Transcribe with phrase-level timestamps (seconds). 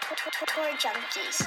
[0.00, 1.46] Tour Junkies.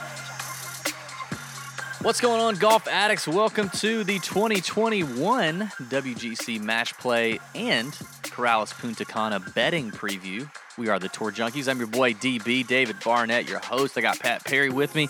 [2.01, 3.27] What's going on, golf addicts?
[3.27, 7.91] Welcome to the 2021 WGC Match Play and
[8.23, 10.49] Corrales Punta Cana betting preview.
[10.77, 11.67] We are the Tour Junkies.
[11.67, 13.97] I'm your boy DB, David Barnett, your host.
[13.97, 15.09] I got Pat Perry with me.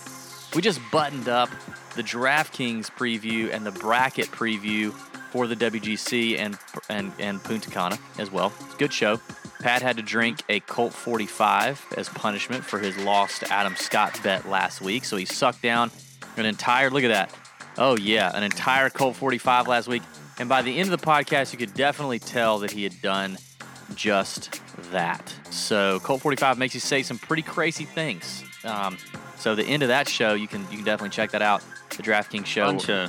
[0.55, 1.49] We just buttoned up
[1.95, 4.93] the DraftKings preview and the bracket preview
[5.31, 6.57] for the WGC and
[6.89, 8.51] and, and Punta Cana as well.
[8.61, 9.19] It's a good show.
[9.67, 14.47] Pat had to drink a Colt 45 as punishment for his lost Adam Scott bet
[14.47, 15.91] last week, so he sucked down
[16.37, 17.37] an entire look at that.
[17.77, 20.03] Oh yeah, an entire Colt 45 last week.
[20.39, 23.37] And by the end of the podcast, you could definitely tell that he had done
[23.93, 24.61] just
[24.91, 25.35] that.
[25.49, 28.45] So Colt 45 makes you say some pretty crazy things.
[28.63, 28.97] Um,
[29.35, 31.61] so the end of that show, you can you can definitely check that out.
[31.89, 32.67] The DraftKings show.
[32.67, 33.07] Fun show.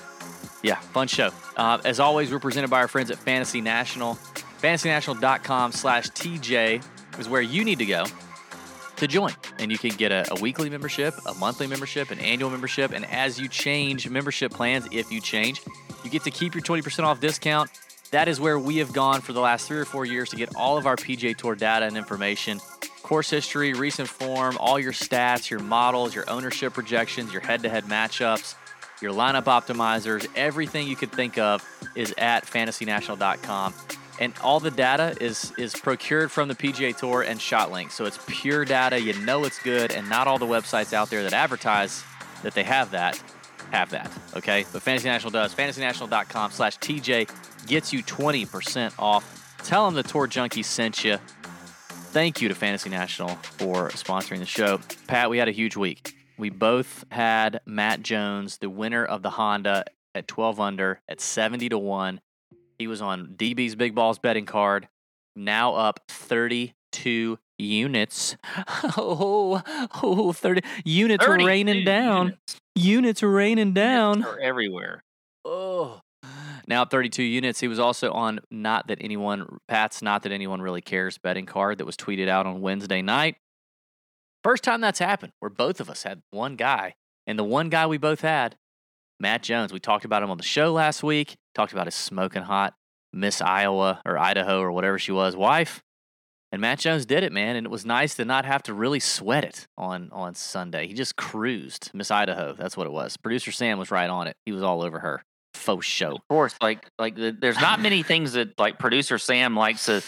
[0.64, 1.30] Yeah, fun show.
[1.56, 4.18] Uh, as always, we're presented by our friends at Fantasy National.
[4.58, 6.84] FantasyNational.com slash TJ
[7.18, 8.04] is where you need to go
[8.96, 9.32] to join.
[9.58, 12.92] And you can get a, a, weekly membership, a monthly membership, an annual membership.
[12.92, 15.62] And as you change membership plans, if you change,
[16.04, 17.70] you get to keep your 20% off discount.
[18.10, 20.56] That is where we have gone for the last three or four years to get
[20.56, 22.58] all of our PGA Tour data and information,
[23.02, 27.68] course history, recent form, all your stats, your models, your ownership projections, your head to
[27.68, 28.54] head matchups,
[29.02, 33.74] your lineup optimizers, everything you could think of is at fantasynational.com
[34.20, 37.92] and all the data is is procured from the PGA Tour and ShotLink.
[37.92, 39.00] So it's pure data.
[39.00, 42.02] You know it's good, and not all the websites out there that advertise
[42.42, 43.20] that they have that
[43.70, 44.10] have that.
[44.36, 45.54] Okay, but Fantasy National does.
[45.54, 49.56] FantasyNational.com/TJ gets you 20% off.
[49.64, 51.18] Tell them the Tour Junkie sent you.
[52.10, 54.80] Thank you to Fantasy National for sponsoring the show.
[55.06, 56.14] Pat, we had a huge week.
[56.38, 61.68] We both had Matt Jones, the winner of the Honda, at 12 under at 70
[61.68, 62.20] to one.
[62.78, 64.88] He was on DB's Big Balls betting card,
[65.34, 68.36] now up 32 units.
[68.96, 69.62] Oh,
[70.02, 72.26] oh 30 units are raining down.
[72.26, 72.56] Units.
[72.74, 74.18] Units raining down.
[74.18, 75.02] Units are everywhere.
[75.44, 76.00] Oh.
[76.66, 77.60] Now 32 units.
[77.60, 81.78] He was also on not that anyone Pat's not that anyone really cares betting card
[81.78, 83.36] that was tweeted out on Wednesday night.
[84.44, 86.94] First time that's happened where both of us had one guy
[87.26, 88.56] and the one guy we both had
[89.18, 89.72] Matt Jones.
[89.72, 91.36] We talked about him on the show last week.
[91.58, 92.74] Talked about his smoking hot
[93.12, 95.82] Miss Iowa or Idaho or whatever she was wife.
[96.52, 99.00] And Matt Jones did it, man, and it was nice to not have to really
[99.00, 100.86] sweat it on on Sunday.
[100.86, 102.54] He just cruised Miss Idaho.
[102.54, 103.16] That's what it was.
[103.16, 104.36] Producer Sam was right on it.
[104.46, 105.24] He was all over her.
[105.54, 106.12] Faux show.
[106.12, 110.00] Of course, like like the, there's not many things that like producer Sam likes to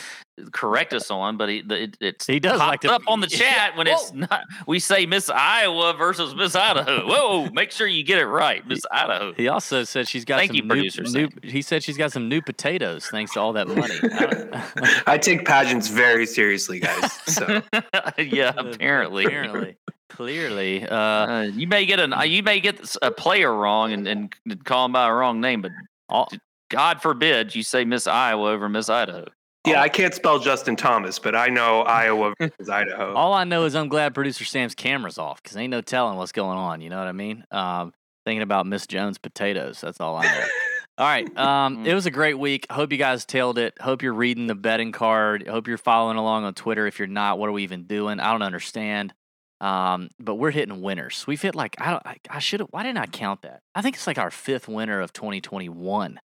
[0.53, 3.77] correct us on, but he, it, it's He does like to- up on the chat
[3.77, 4.45] when it's not.
[4.67, 7.07] We say Miss Iowa versus Miss Idaho.
[7.07, 9.33] Whoa, make sure you get it right, Miss Idaho.
[9.35, 12.13] He also said she's got Thank some you, new, producer new he said she's got
[12.13, 13.95] some new potatoes thanks to all that money.
[14.03, 17.13] I I take pageants very seriously, guys.
[17.27, 17.63] So
[18.19, 19.25] yeah, apparently.
[19.25, 19.77] apparently.
[20.09, 20.85] Clearly.
[20.87, 24.87] Uh Uh, you may get an you may get a player wrong and, and call
[24.87, 25.71] him by a wrong name, but
[26.09, 26.29] all,
[26.71, 29.27] God forbid you say Miss Iowa over Miss Idaho.
[29.67, 33.15] Yeah, I can't spell Justin Thomas, but I know Iowa versus Idaho.
[33.15, 36.33] All I know is I'm glad producer Sam's camera's off because ain't no telling what's
[36.33, 36.81] going on.
[36.81, 37.45] You know what I mean?
[37.51, 37.93] Um,
[38.25, 39.81] thinking about Miss Jones potatoes.
[39.81, 40.45] That's all I know.
[40.99, 41.37] all right.
[41.37, 42.67] Um, it was a great week.
[42.71, 43.75] Hope you guys tailed it.
[43.81, 45.47] Hope you're reading the betting card.
[45.47, 46.87] Hope you're following along on Twitter.
[46.87, 48.19] If you're not, what are we even doing?
[48.19, 49.13] I don't understand.
[49.61, 51.27] Um, but we're hitting winners.
[51.27, 52.07] We've hit like I don't.
[52.07, 52.71] I, I should have.
[52.71, 53.61] Why didn't I count that?
[53.75, 56.19] I think it's like our fifth winner of 2021,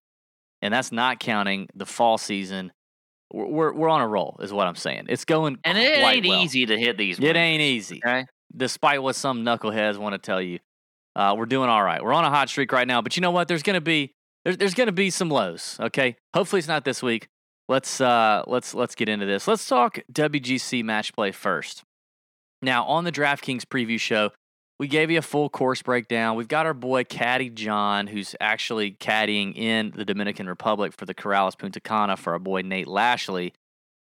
[0.62, 2.72] and that's not counting the fall season.
[3.34, 5.06] We're we're, we're on a roll, is what I'm saying.
[5.10, 6.42] It's going And it quite ain't well.
[6.44, 7.18] easy to hit these.
[7.18, 8.02] It winners, ain't easy.
[8.06, 8.26] Okay.
[8.56, 10.60] Despite what some knuckleheads want to tell you,
[11.16, 12.04] uh, we're doing all right.
[12.04, 13.02] We're on a hot streak right now.
[13.02, 13.48] But you know what?
[13.48, 15.78] There's gonna be there's there's gonna be some lows.
[15.80, 16.16] Okay.
[16.34, 17.28] Hopefully it's not this week.
[17.68, 19.48] Let's uh let's let's get into this.
[19.48, 21.84] Let's talk WGC match play first.
[22.62, 24.32] Now on the DraftKings preview show,
[24.80, 26.36] we gave you a full course breakdown.
[26.36, 31.14] We've got our boy Caddy John, who's actually caddying in the Dominican Republic for the
[31.14, 33.54] Corrales Punta Cana for our boy Nate Lashley.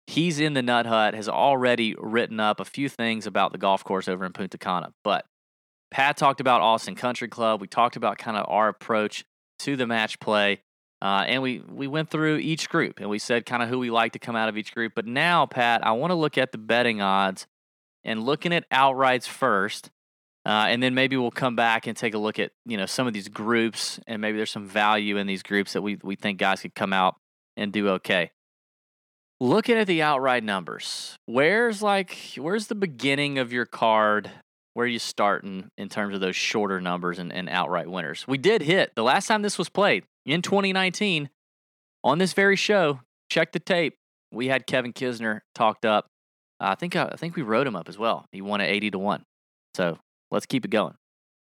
[0.07, 3.84] He's in the Nut Hut, has already written up a few things about the golf
[3.84, 4.93] course over in Punta Cana.
[5.03, 5.25] But
[5.91, 7.60] Pat talked about Austin Country Club.
[7.60, 9.25] We talked about kind of our approach
[9.60, 10.60] to the match play.
[11.01, 13.91] Uh, and we, we went through each group and we said kind of who we
[13.91, 14.93] like to come out of each group.
[14.95, 17.47] But now, Pat, I want to look at the betting odds
[18.03, 19.91] and looking at outrights first.
[20.47, 23.07] Uh, and then maybe we'll come back and take a look at you know some
[23.07, 26.39] of these groups, and maybe there's some value in these groups that we we think
[26.39, 27.17] guys could come out
[27.57, 28.31] and do okay.
[29.41, 34.31] Looking at the outright numbers, where's like where's the beginning of your card?
[34.75, 38.27] Where are you starting in terms of those shorter numbers and, and outright winners?
[38.27, 41.31] We did hit the last time this was played in 2019
[42.03, 43.01] on this very show.
[43.31, 43.97] Check the tape.
[44.33, 46.09] We had Kevin Kisner talked up.
[46.61, 48.27] I think uh, I think we wrote him up as well.
[48.33, 49.25] He won at 80 to one.
[49.75, 49.99] So
[50.34, 50.95] let's keep it going.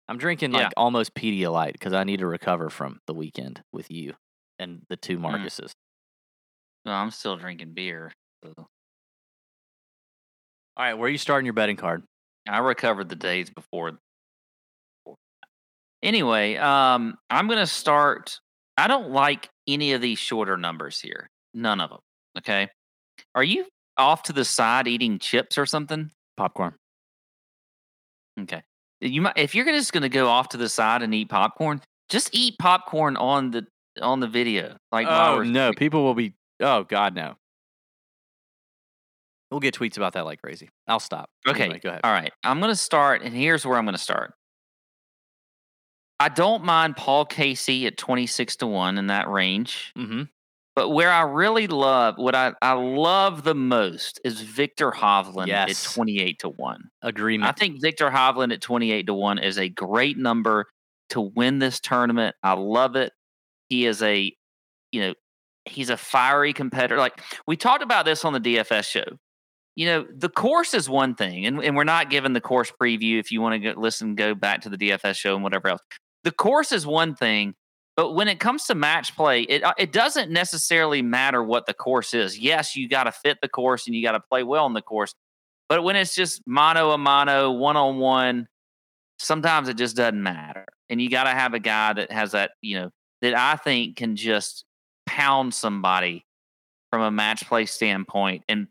[0.08, 0.70] I'm drinking like Yeah.
[0.78, 4.16] almost Pedialyte because I need to recover from the weekend with you
[4.60, 5.22] and the two Mm.
[5.24, 5.72] Marcuses.
[6.86, 8.14] No, I'm still drinking beer.
[8.44, 8.54] So
[10.78, 12.04] All right, where are you starting your betting card?
[12.48, 13.98] I recovered the days before.
[16.04, 18.40] Anyway, um, I'm gonna start.
[18.78, 21.30] I don't like any of these shorter numbers here.
[21.54, 22.00] None of them.
[22.38, 22.70] Okay.
[23.34, 23.68] Are you
[23.98, 26.12] off to the side eating chips or something?
[26.38, 26.76] Popcorn.
[28.38, 28.62] Okay.
[29.02, 32.30] You might if you're just gonna go off to the side and eat popcorn, just
[32.34, 33.68] eat popcorn on the
[34.02, 34.78] on the video.
[34.92, 36.34] Like oh no, people will be.
[36.60, 37.36] Oh God, no.
[39.52, 40.70] We'll get tweets about that like crazy.
[40.88, 41.30] I'll stop.
[41.48, 41.66] Okay.
[41.66, 42.02] Anyway, go ahead.
[42.04, 42.32] All right.
[42.44, 44.34] I'm going to start, and here's where I'm going to start.
[46.20, 49.94] I don't mind Paul Casey at 26 to 1 in that range.
[49.98, 50.24] Mm-hmm.
[50.76, 55.88] But where I really love, what I, I love the most is Viktor Hovland Yes.
[55.88, 56.84] at 28 to 1.
[57.02, 57.50] Agreement.
[57.50, 60.66] I think Viktor Hovland at 28 to 1 is a great number
[61.12, 62.36] to win this tournament.
[62.44, 63.14] I love it.
[63.70, 64.34] He is a,
[64.92, 65.14] you know,
[65.64, 66.98] he's a fiery competitor.
[66.98, 69.06] Like we talked about this on the DFS show.
[69.78, 73.20] You know, the course is one thing, and, and we're not giving the course preview.
[73.20, 75.82] If you want to go, listen, go back to the DFS show and whatever else.
[76.24, 77.56] The course is one thing,
[77.96, 81.74] but when it comes to match play, it uh, it doesn't necessarily matter what the
[81.74, 82.38] course is.
[82.38, 84.82] Yes, you got to fit the course and you got to play well in the
[84.82, 85.14] course.
[85.70, 88.48] But when it's just mano a mano, one on one,
[89.18, 90.66] sometimes it just doesn't matter.
[90.90, 93.96] And you got to have a guy that has that, you know, that I think
[93.96, 94.66] can just
[95.06, 96.26] pound somebody
[96.92, 98.44] from a match play standpoint.
[98.48, 98.68] And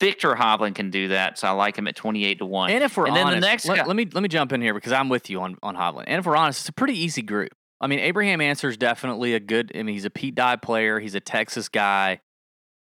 [0.00, 1.38] Viktor Hovland can do that.
[1.38, 2.70] So I like him at 28 to 1.
[2.70, 4.62] And if we're And then the next let, guy- let me let me jump in
[4.62, 6.04] here because I'm with you on on Hovland.
[6.06, 7.52] And if we're honest, it's a pretty easy group.
[7.80, 9.72] I mean, Abraham Ancer is definitely a good.
[9.74, 10.98] I mean, he's a Pete Dye player.
[11.00, 12.20] He's a Texas guy.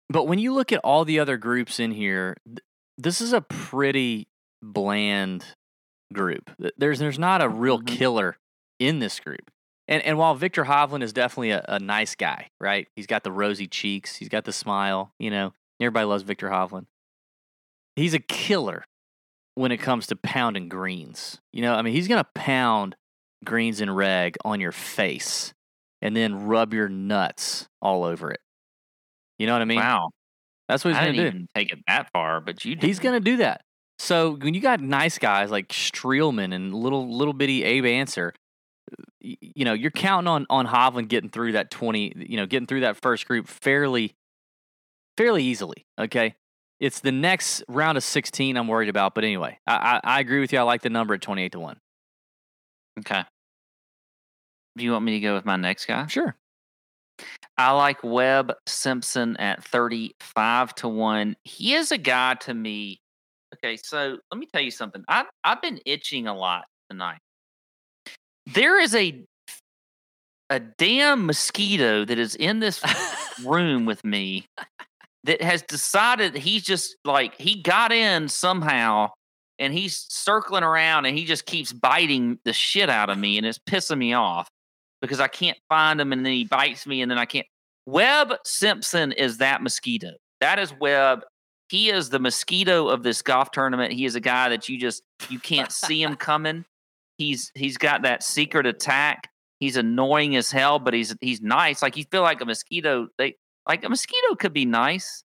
[0.09, 2.59] But when you look at all the other groups in here, th-
[2.99, 4.29] this is a pretty
[4.63, 5.45] bland
[6.13, 6.51] group.
[6.77, 7.87] There's there's not a real Mhm.
[7.87, 8.37] killer
[8.79, 9.51] in this group.
[9.89, 12.87] And and while Viktor Hovland is definitely a, a nice guy, right?
[12.97, 15.13] He's got the rosy cheeks, he's got the smile.
[15.19, 16.87] You know, everybody loves Viktor Hovland.
[17.97, 18.85] He's a killer
[19.55, 21.41] when it comes to pounding greens.
[21.53, 22.95] You know, I mean, he's going to pound
[23.47, 25.55] greens and reg on your face
[26.03, 28.41] and then rub your nuts all over it.
[29.39, 29.79] You know what I mean?
[29.79, 30.11] wow.
[30.69, 31.47] That's what he's going didn't to do.
[31.55, 33.63] take it that far, but you He's going to do that.
[33.99, 38.35] So when you got nice guys like Streelman and little little bitty Abe Ancer,
[39.21, 42.81] you know, you're counting on on Hovland getting through that 20, you know, getting through
[42.81, 44.15] that first group fairly
[45.17, 46.35] fairly easily, okay?
[46.79, 50.41] It's the next round of 16 I'm worried about, but anyway, I I, I agree
[50.41, 50.59] with you.
[50.59, 51.77] I like the number at 28 to 1.
[53.01, 53.25] Okay.
[54.77, 56.07] Do you want me to go with my next guy?
[56.07, 56.37] Sure.
[57.57, 61.37] I like Webb Simpson at 35 to 1.
[61.45, 63.01] He is a guy to me.
[63.55, 65.03] Okay, so let me tell you something.
[65.09, 67.21] I I've been itching a lot tonight.
[68.53, 69.25] There is a
[70.51, 72.83] a damn mosquito that is in this
[73.45, 74.47] room with me
[75.25, 79.11] that has decided he's just like he got in somehow
[79.59, 83.47] and he's circling around and he just keeps biting the shit out of me and
[83.47, 84.49] it's pissing me off
[85.01, 87.47] because I can't find him and then he bites me and then I can't.
[87.87, 90.13] Webb Simpson is that mosquito.
[90.41, 91.23] That is Webb.
[91.69, 93.93] He is the mosquito of this golf tournament.
[93.93, 96.65] He is a guy that you just you can't see him coming.
[97.19, 99.31] He's he's got that secret attack.
[99.59, 101.83] He's annoying as hell, but he's he's nice.
[101.83, 103.09] Like you feel like a mosquito.
[103.19, 103.37] They
[103.67, 105.25] like a mosquito could be nice,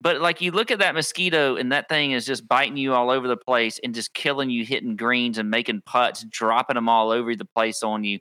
[0.00, 3.08] but like you look at that mosquito and that thing is just biting you all
[3.08, 7.10] over the place and just killing you, hitting greens and making putts, dropping them all
[7.10, 8.18] over the place on you.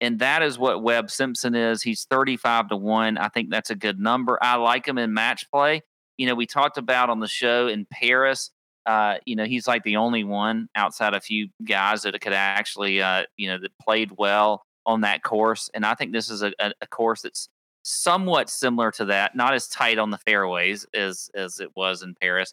[0.00, 1.82] And that is what Webb Simpson is.
[1.82, 3.18] He's 35 to 1.
[3.18, 4.38] I think that's a good number.
[4.42, 5.82] I like him in match play.
[6.18, 8.50] You know, we talked about on the show in Paris.
[8.86, 13.00] Uh, you know, he's like the only one outside a few guys that could actually,
[13.00, 15.70] uh, you know, that played well on that course.
[15.74, 17.48] And I think this is a, a, course that's
[17.82, 22.14] somewhat similar to that, not as tight on the fairways as as it was in
[22.20, 22.52] Paris.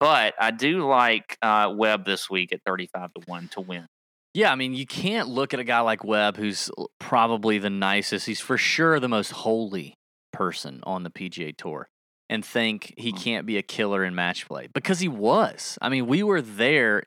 [0.00, 3.86] But I do like uh, Webb this week at 35 to 1 to win.
[4.34, 8.26] Yeah, I mean, you can't look at a guy like Webb, who's probably the nicest.
[8.26, 9.94] He's for sure the most holy
[10.32, 11.88] person on the PGA Tour,
[12.30, 13.22] and think he Mm.
[13.22, 15.78] can't be a killer in match play because he was.
[15.82, 17.02] I mean, we were there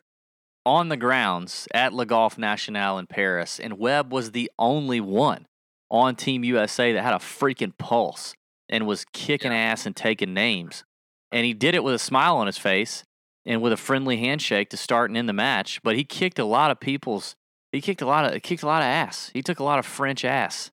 [0.67, 5.47] on the grounds at Le Golf National in Paris, and Webb was the only one
[5.89, 8.35] on Team USA that had a freaking pulse
[8.69, 10.83] and was kicking ass and taking names.
[11.31, 13.03] And he did it with a smile on his face
[13.45, 15.81] and with a friendly handshake to start and end the match.
[15.83, 17.35] But he kicked a lot of people's.
[17.71, 19.31] He kicked a lot of kicked a lot of ass.
[19.33, 20.71] He took a lot of French ass,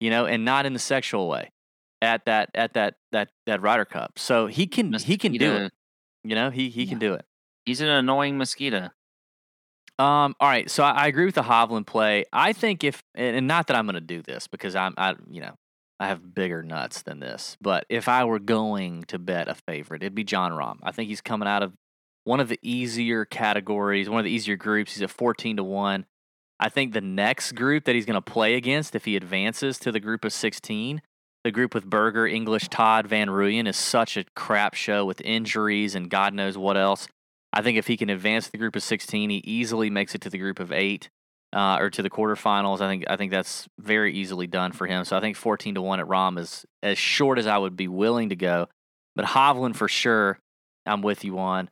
[0.00, 1.52] you know, and not in the sexual way
[2.02, 4.18] at that at that that that Ryder Cup.
[4.18, 5.72] So he can he can do it.
[6.24, 7.24] You know, he he can do it.
[7.64, 8.90] He's an annoying mosquito.
[9.98, 12.26] Um, all right, so I, I agree with the Hovland play.
[12.30, 15.14] I think if, and and not that I'm going to do this because I'm, I,
[15.30, 15.54] you know,
[15.98, 17.56] I have bigger nuts than this.
[17.62, 20.78] But if I were going to bet a favorite, it'd be Jon Rahm.
[20.82, 21.72] I think he's coming out of
[22.26, 24.94] one of the easier categories, one of the easier groups.
[24.94, 26.06] He's at 14 to 1.
[26.58, 29.92] I think the next group that he's going to play against, if he advances to
[29.92, 31.02] the group of 16,
[31.44, 35.94] the group with Berger, English, Todd, Van Rooyen, is such a crap show with injuries
[35.94, 37.06] and God knows what else.
[37.52, 40.30] I think if he can advance the group of 16, he easily makes it to
[40.30, 41.08] the group of eight
[41.52, 42.80] uh, or to the quarterfinals.
[42.80, 45.04] I think I think that's very easily done for him.
[45.04, 47.86] So I think 14 to one at Rahm is as short as I would be
[47.86, 48.66] willing to go.
[49.14, 50.40] But Hovland for sure,
[50.84, 51.70] I'm with you on.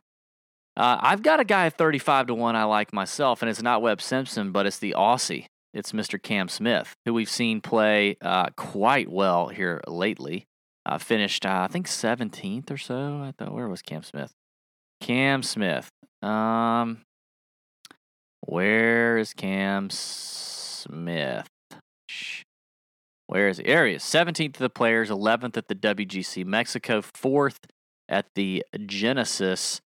[0.77, 4.01] Uh, I've got a guy 35 to 1 I like myself, and it's not Webb
[4.01, 5.45] Simpson, but it's the Aussie.
[5.73, 6.21] It's Mr.
[6.21, 10.45] Cam Smith, who we've seen play uh, quite well here lately.
[10.85, 13.21] Uh, finished, uh, I think, 17th or so.
[13.21, 14.31] I thought, where was Cam Smith?
[15.01, 15.89] Cam Smith.
[16.21, 17.01] Um,
[18.41, 21.47] where is Cam Smith?
[23.27, 23.63] Where is he?
[23.63, 24.03] There he is.
[24.03, 27.57] 17th of the players, 11th at the WGC Mexico, 4th
[28.07, 29.81] at the Genesis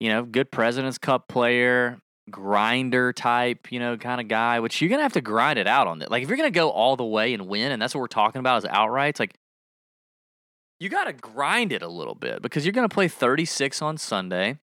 [0.00, 4.88] you know, good President's Cup player, grinder type, you know, kind of guy, which you're
[4.88, 6.10] going to have to grind it out on it.
[6.10, 8.06] Like, if you're going to go all the way and win, and that's what we're
[8.08, 9.34] talking about is outrights, like,
[10.78, 13.98] you got to grind it a little bit because you're going to play 36 on
[13.98, 14.58] Sunday.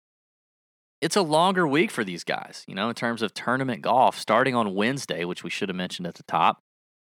[0.99, 4.55] It's a longer week for these guys, you know, in terms of tournament golf starting
[4.55, 6.63] on Wednesday, which we should have mentioned at the top.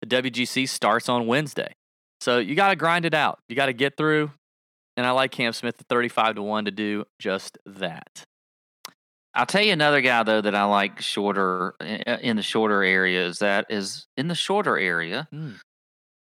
[0.01, 1.75] The WGC starts on Wednesday.
[2.19, 3.39] So you got to grind it out.
[3.47, 4.31] You got to get through,
[4.97, 8.25] and I like Cam Smith at 35 to 1 to do just that.
[9.33, 13.39] I'll tell you another guy though that I like shorter in the shorter areas.
[13.39, 15.27] That is in the shorter area.
[15.33, 15.59] Mm.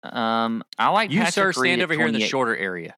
[0.04, 2.96] Um, I like You, Patrick sir, Reed stand at over here in the shorter area.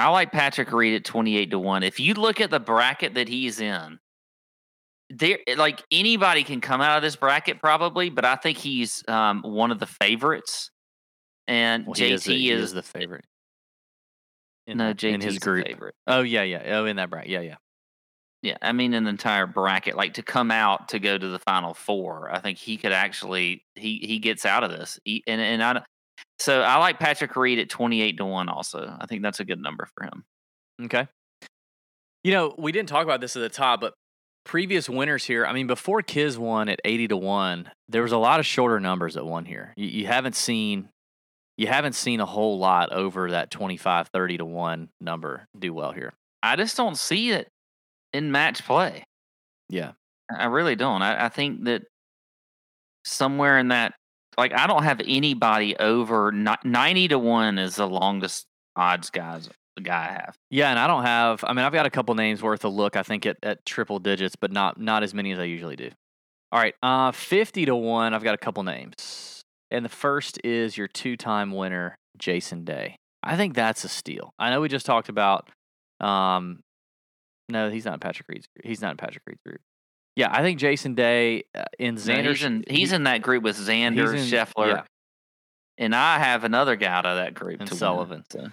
[0.00, 1.84] I like Patrick Reed at twenty eight to one.
[1.84, 4.00] If you look at the bracket that he's in,
[5.10, 9.42] there like anybody can come out of this bracket probably, but I think he's um,
[9.42, 10.70] one of the favorites.
[11.46, 13.24] And Well, JT is, is, is the favorite.
[14.68, 15.66] In, no that- JT in his group.
[15.66, 15.94] favorite.
[16.06, 16.62] Oh, yeah, yeah.
[16.78, 17.30] Oh, in that bracket.
[17.30, 17.56] Yeah, yeah.
[18.42, 21.74] Yeah, I mean, an entire bracket, like to come out to go to the final
[21.74, 25.00] four, I think he could actually he he gets out of this.
[25.04, 25.82] He, and and I,
[26.38, 28.48] so I like Patrick Reed at twenty eight to one.
[28.48, 30.24] Also, I think that's a good number for him.
[30.84, 31.08] Okay.
[32.22, 33.94] You know, we didn't talk about this at the top, but
[34.44, 38.18] previous winners here, I mean, before Kiz won at 80 to 1, there was a
[38.18, 39.72] lot of shorter numbers that won here.
[39.76, 40.90] You, you haven't seen
[41.58, 45.92] you haven't seen a whole lot over that 25 30 to 1 number do well
[45.92, 46.14] here.
[46.42, 47.48] I just don't see it
[48.12, 49.04] in match play.
[49.68, 49.92] Yeah.
[50.34, 51.02] I really don't.
[51.02, 51.82] I, I think that
[53.04, 53.94] somewhere in that,
[54.36, 58.46] like, I don't have anybody over ni- ninety to one is the longest
[58.76, 59.48] odds guys
[59.82, 60.36] guy I have.
[60.50, 62.96] Yeah, and I don't have I mean, I've got a couple names worth a look,
[62.96, 65.90] I think at, at triple digits, but not not as many as I usually do.
[66.52, 69.37] All right, uh 50 to 1, I've got a couple names.
[69.70, 72.96] And the first is your two-time winner, Jason Day.
[73.22, 74.30] I think that's a steal.
[74.38, 75.48] I know we just talked about
[76.00, 76.60] um
[77.50, 78.66] no, he's not in Patrick Reed's group.
[78.66, 79.60] He's not in Patrick Reed's group.
[80.16, 83.42] Yeah, I think Jason Day uh, in No, he's in, he's he- in that group
[83.42, 84.82] with Xander, in- Scheffler, yeah.
[85.78, 87.60] and I have another guy out of that group.
[87.60, 88.24] And to win, Sullivan.
[88.30, 88.48] so.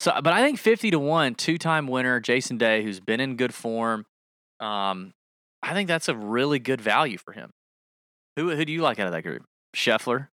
[0.00, 3.52] So, but I think fifty to one, two-time winner Jason Day, who's been in good
[3.52, 4.06] form.
[4.58, 5.12] Um,
[5.62, 7.50] I think that's a really good value for him.
[8.36, 9.44] Who who do you like out of that group?
[9.76, 10.28] Scheffler.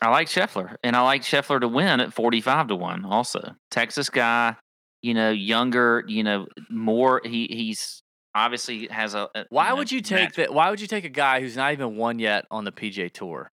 [0.00, 3.04] I like Scheffler, and I like Scheffler to win at forty-five to one.
[3.04, 4.56] Also, Texas guy,
[5.02, 7.20] you know, younger, you know, more.
[7.24, 8.02] He he's
[8.34, 9.28] obviously has a.
[9.34, 10.54] a, Why would you take match- that?
[10.54, 13.50] Why would you take a guy who's not even won yet on the PGA Tour?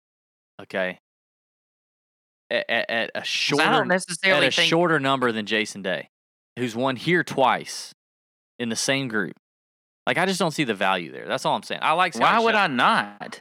[0.61, 0.99] Okay.
[2.51, 3.97] At, at, at a shorter I don't at
[4.43, 4.69] a think.
[4.69, 6.09] shorter number than Jason Day,
[6.59, 7.91] who's won here twice
[8.59, 9.33] in the same group.
[10.05, 11.27] Like I just don't see the value there.
[11.27, 11.81] That's all I'm saying.
[11.83, 12.13] I like.
[12.13, 12.57] why Scotty would Scheffler.
[12.59, 13.39] I not?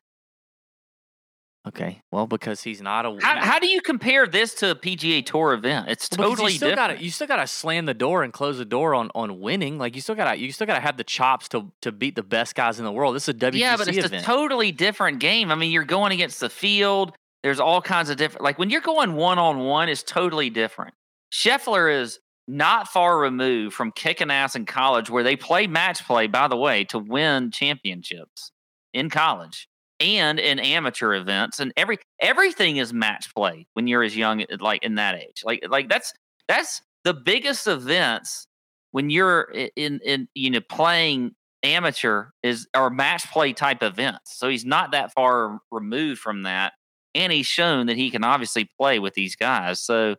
[1.66, 3.16] Okay, well, because he's not a.
[3.22, 5.88] How, how do you compare this to a PGA Tour event?
[5.88, 6.90] It's Well, totally you still different.
[6.92, 9.78] Gotta, you still got to slam the door and close the door on on winning.
[9.78, 12.16] Like you still got to you still got to have the chops to to beat
[12.16, 13.16] the best guys in the world.
[13.16, 14.22] This is a WGC yeah, but it's event.
[14.22, 15.50] a totally different game.
[15.50, 17.16] I mean, you're going against the field.
[17.42, 18.44] There's all kinds of different.
[18.44, 20.92] Like when you're going one on one, it's totally different.
[21.32, 26.26] Scheffler is not far removed from kicking ass in college, where they play match play,
[26.26, 28.52] by the way, to win championships
[28.92, 29.66] in college
[30.00, 34.56] and in amateur events, and every everything is match play when you're as young, uh,
[34.60, 35.42] like in that age.
[35.44, 36.12] Like like that's
[36.48, 38.46] that's the biggest events
[38.90, 41.32] when you're in in you know playing
[41.62, 44.38] amateur is or match play type events.
[44.38, 46.72] So he's not that far removed from that,
[47.14, 49.80] and he's shown that he can obviously play with these guys.
[49.80, 50.16] So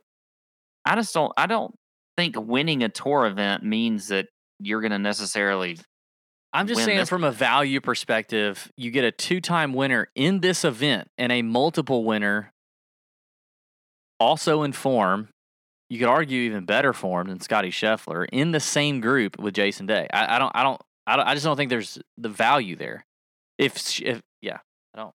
[0.86, 1.76] I just don't I don't
[2.18, 4.28] think winning a tour event means that
[4.60, 5.78] you're going to necessarily
[6.56, 10.40] I'm just saying, this from a value perspective, you get a two time winner in
[10.40, 12.52] this event and a multiple winner
[14.20, 15.30] also in form.
[15.90, 19.86] You could argue even better form than Scotty Scheffler in the same group with Jason
[19.86, 20.08] Day.
[20.12, 23.06] I, I don't, I don't, I don't, I just don't think there's the value there.
[23.60, 24.58] If, if yeah,
[24.96, 25.14] I don't.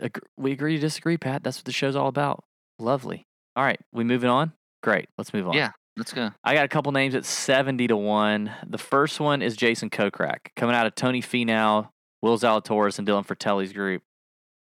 [0.00, 1.44] Ag- We agree to disagree, Pat.
[1.44, 2.42] That's what the show's all about.
[2.80, 3.24] Lovely.
[3.54, 4.52] All right, we moving on.
[4.82, 5.08] Great.
[5.16, 5.54] Let's move on.
[5.54, 5.70] Yeah.
[5.96, 6.30] Let's go.
[6.42, 8.50] I got a couple names at 70 to 1.
[8.66, 11.88] The first one is Jason Kokrak, coming out of Tony Finau,
[12.20, 14.02] Will Zalatoris, and Dylan Frittelli's group.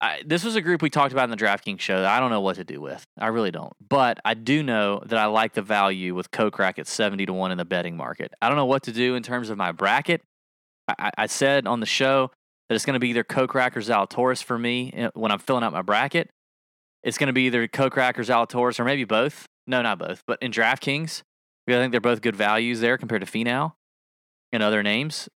[0.00, 2.30] I, this was a group we talked about in the DraftKings show that I don't
[2.30, 3.04] know what to do with.
[3.18, 3.74] I really don't.
[3.86, 7.52] But I do know that I like the value with Kokrak at 70 to 1
[7.52, 8.32] in the betting market.
[8.40, 10.22] I don't know what to do in terms of my bracket.
[10.88, 12.30] I, I- I said on the show
[12.70, 15.64] that it's going to be either Kokrak or Zalatoris for me eh, when I'm filling
[15.64, 16.30] out my bracket.
[17.02, 19.46] It's going to be either Kokrak or Zalatoris, or maybe both.
[19.70, 20.24] No, not both.
[20.26, 21.22] But in DraftKings,
[21.68, 23.74] I think they're both good values there compared to Finau
[24.52, 25.28] and other names.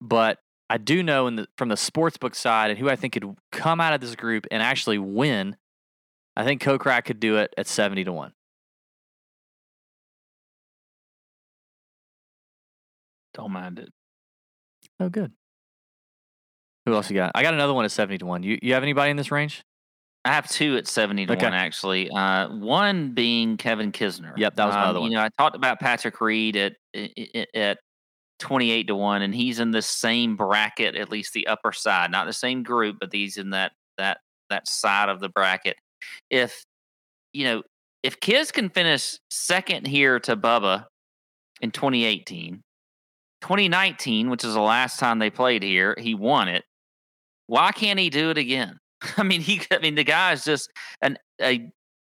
[0.00, 0.38] But
[0.70, 3.82] I do know in the, from the sportsbook side and who I think could come
[3.82, 5.56] out of this group and actually win.
[6.34, 8.32] I think Kokrak could do it at 70 to 1.
[13.34, 13.92] Don't mind it.
[14.98, 15.32] Oh, good.
[16.86, 17.32] Who else you got?
[17.34, 18.42] I got another one at 70 to 1.
[18.44, 19.62] You, you have anybody in this range?
[20.24, 21.44] I have two at 70 to Okay.
[21.46, 22.10] 1, actually.
[22.10, 24.32] Uh, one being Kevin Kisner.
[24.38, 25.10] Yep, that was Um, other one.
[25.10, 27.78] You know, I talked about Patrick Reed at, i- at
[28.38, 32.26] 28 to 1, and he's in the same bracket, at least the upper side, not
[32.26, 34.18] the same group, but he's in that, that,
[34.50, 35.76] that side of the bracket.
[36.30, 36.64] If,
[37.32, 37.62] you know,
[38.02, 40.86] if Kiz can finish second here to Bubba
[41.60, 42.62] in 2018,
[43.42, 46.64] 2019, which is the last time they played here, he won it.
[47.46, 48.78] Why can't he do it again?
[49.16, 49.60] I mean, he.
[49.70, 50.70] I mean, the guy is just
[51.02, 51.70] an a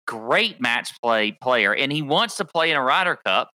[0.07, 3.50] great match play player, and he wants to play in a Ryder Cup,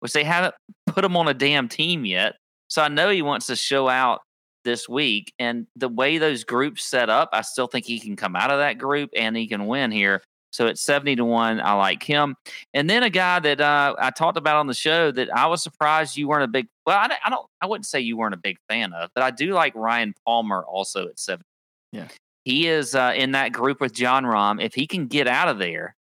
[0.00, 0.54] which they haven't
[0.86, 2.36] put him on a damn team yet.
[2.68, 4.20] So I know he wants to show out
[4.64, 8.36] this week, and the way those groups set up, I still think he can come
[8.36, 10.22] out of that group and he can win here.
[10.50, 12.34] So at seventy to one, I like him.
[12.72, 15.62] And then a guy that uh, I talked about on the show that I was
[15.62, 16.68] surprised you weren't a big.
[16.86, 17.46] Well, I, I don't.
[17.60, 20.64] I wouldn't say you weren't a big fan of, but I do like Ryan Palmer
[20.66, 21.44] also at seventy.
[21.92, 22.08] Yeah.
[22.48, 24.58] He is uh, in that group with Jon Rahm.
[24.58, 25.94] If he can get out of there,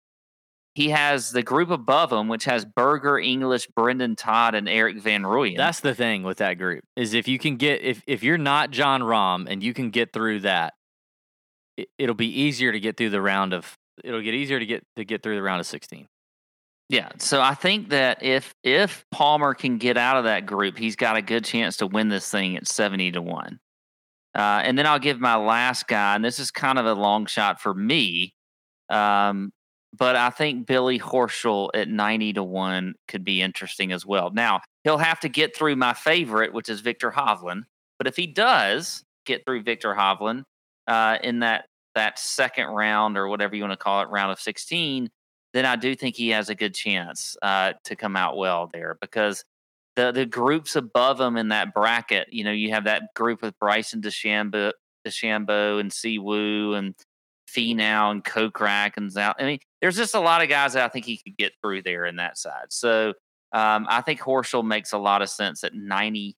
[0.76, 5.24] he has the group above him, which has Berger, English, Brendon Todd, and Erik Van
[5.24, 5.58] Rooyen.
[5.58, 8.72] That's the thing with that group is if you can get if if you're not
[8.72, 10.76] Jon Rahm and you can get through that,
[11.76, 13.78] it, it'll be easier to get through the round of.
[14.02, 16.08] It'll get easier to get to get through the round of 16.
[16.88, 20.96] Yeah, so I think that if if Palmer can get out of that group, he's
[20.96, 23.60] got a good chance to win this thing at seventy to one.
[24.38, 27.26] Uh, and then I'll give my last guy, and this is kind of a long
[27.26, 28.36] shot for me,
[28.90, 29.52] um,
[29.98, 34.30] but I think Billy Horschel at ninety to one could be interesting as well.
[34.30, 37.64] Now he'll have to get through my favorite, which is Viktor Hovland.
[37.98, 40.44] But if he does get through Viktor Hovland
[40.86, 44.40] uh, in that that second round or whatever you want to call it, round of
[44.40, 45.10] sixteen,
[45.54, 48.98] then I do think he has a good chance uh, to come out well there
[49.02, 49.44] because
[49.98, 53.58] the the groups above them in that bracket, you know, you have that group with
[53.60, 54.72] Bryson DeChambeau,
[55.06, 56.96] DeChambeau and Si Woo and
[57.50, 59.34] Finau and Kokrak and Zal.
[59.38, 61.82] I mean, there's just a lot of guys that I think he could get through
[61.82, 62.68] there in that side.
[62.70, 63.10] So
[63.52, 66.38] um, I think Horschel makes a lot of sense at 90.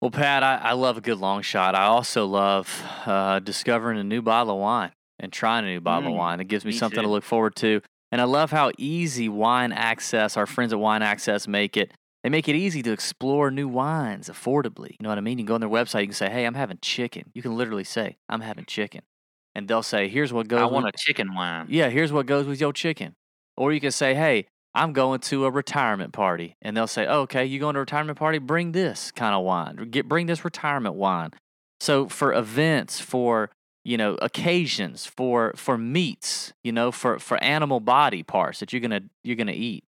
[0.00, 1.74] Well, Pat, I, I love a good long shot.
[1.74, 6.08] I also love uh, discovering a new bottle of wine and trying a new bottle
[6.08, 6.40] of Mm, wine.
[6.40, 7.80] It gives me, me something to look forward to.
[8.12, 11.92] And I love how easy wine access, our friends at Wine Access make it.
[12.22, 14.90] They make it easy to explore new wines affordably.
[14.90, 15.38] You know what I mean?
[15.38, 17.30] You can go on their website, you can say, hey, I'm having chicken.
[17.34, 19.00] You can literally say, I'm having chicken.
[19.54, 21.66] And they'll say, here's what goes I with want a chicken wine.
[21.68, 23.14] yeah, here's what goes with your chicken.
[23.56, 26.56] Or you can say, hey, I'm going to a retirement party.
[26.62, 28.38] And they'll say, oh, okay, you going to a retirement party?
[28.38, 29.88] Bring this kind of wine.
[29.90, 31.30] Get Bring this retirement wine.
[31.80, 33.50] So for events, for
[33.84, 38.80] you know occasions, for for meats, you know, for for animal body parts that you're
[38.80, 39.84] gonna you're gonna eat,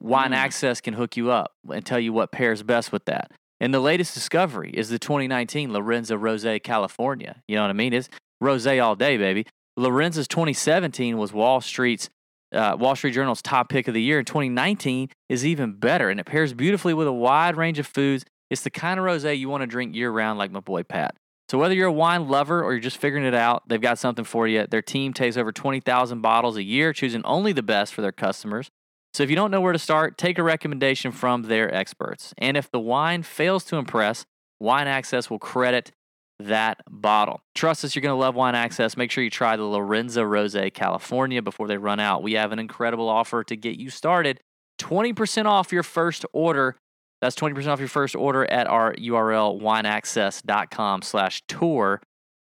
[0.00, 0.36] Wine Mm.
[0.36, 3.30] Access can hook you up and tell you what pairs best with that.
[3.60, 7.42] And the latest discovery is the 2019 Lorenzo Rose California.
[7.46, 7.92] You know what I mean?
[7.92, 8.08] It's
[8.40, 9.46] rose all day, baby.
[9.76, 12.10] Lorenzo's 2017 was Wall Street's
[12.52, 14.18] uh, Wall Street Journal's top pick of the year.
[14.18, 18.24] And 2019 is even better, and it pairs beautifully with a wide range of foods.
[18.50, 21.14] It's the kind of rosé you want to drink year round, like my boy Pat.
[21.52, 24.24] So whether you're a wine lover or you're just figuring it out, they've got something
[24.24, 24.66] for you.
[24.66, 28.70] Their team takes over 20,000 bottles a year, choosing only the best for their customers.
[29.12, 32.32] So if you don't know where to start, take a recommendation from their experts.
[32.38, 34.24] And if the wine fails to impress,
[34.60, 35.92] Wine Access will credit
[36.38, 37.42] that bottle.
[37.54, 38.96] Trust us, you're going to love Wine Access.
[38.96, 42.22] Make sure you try the Lorenzo Rose California before they run out.
[42.22, 44.40] We have an incredible offer to get you started
[44.80, 46.78] 20% off your first order
[47.22, 52.02] That's 20% off your first order at our URL, wineaccess.com slash tour.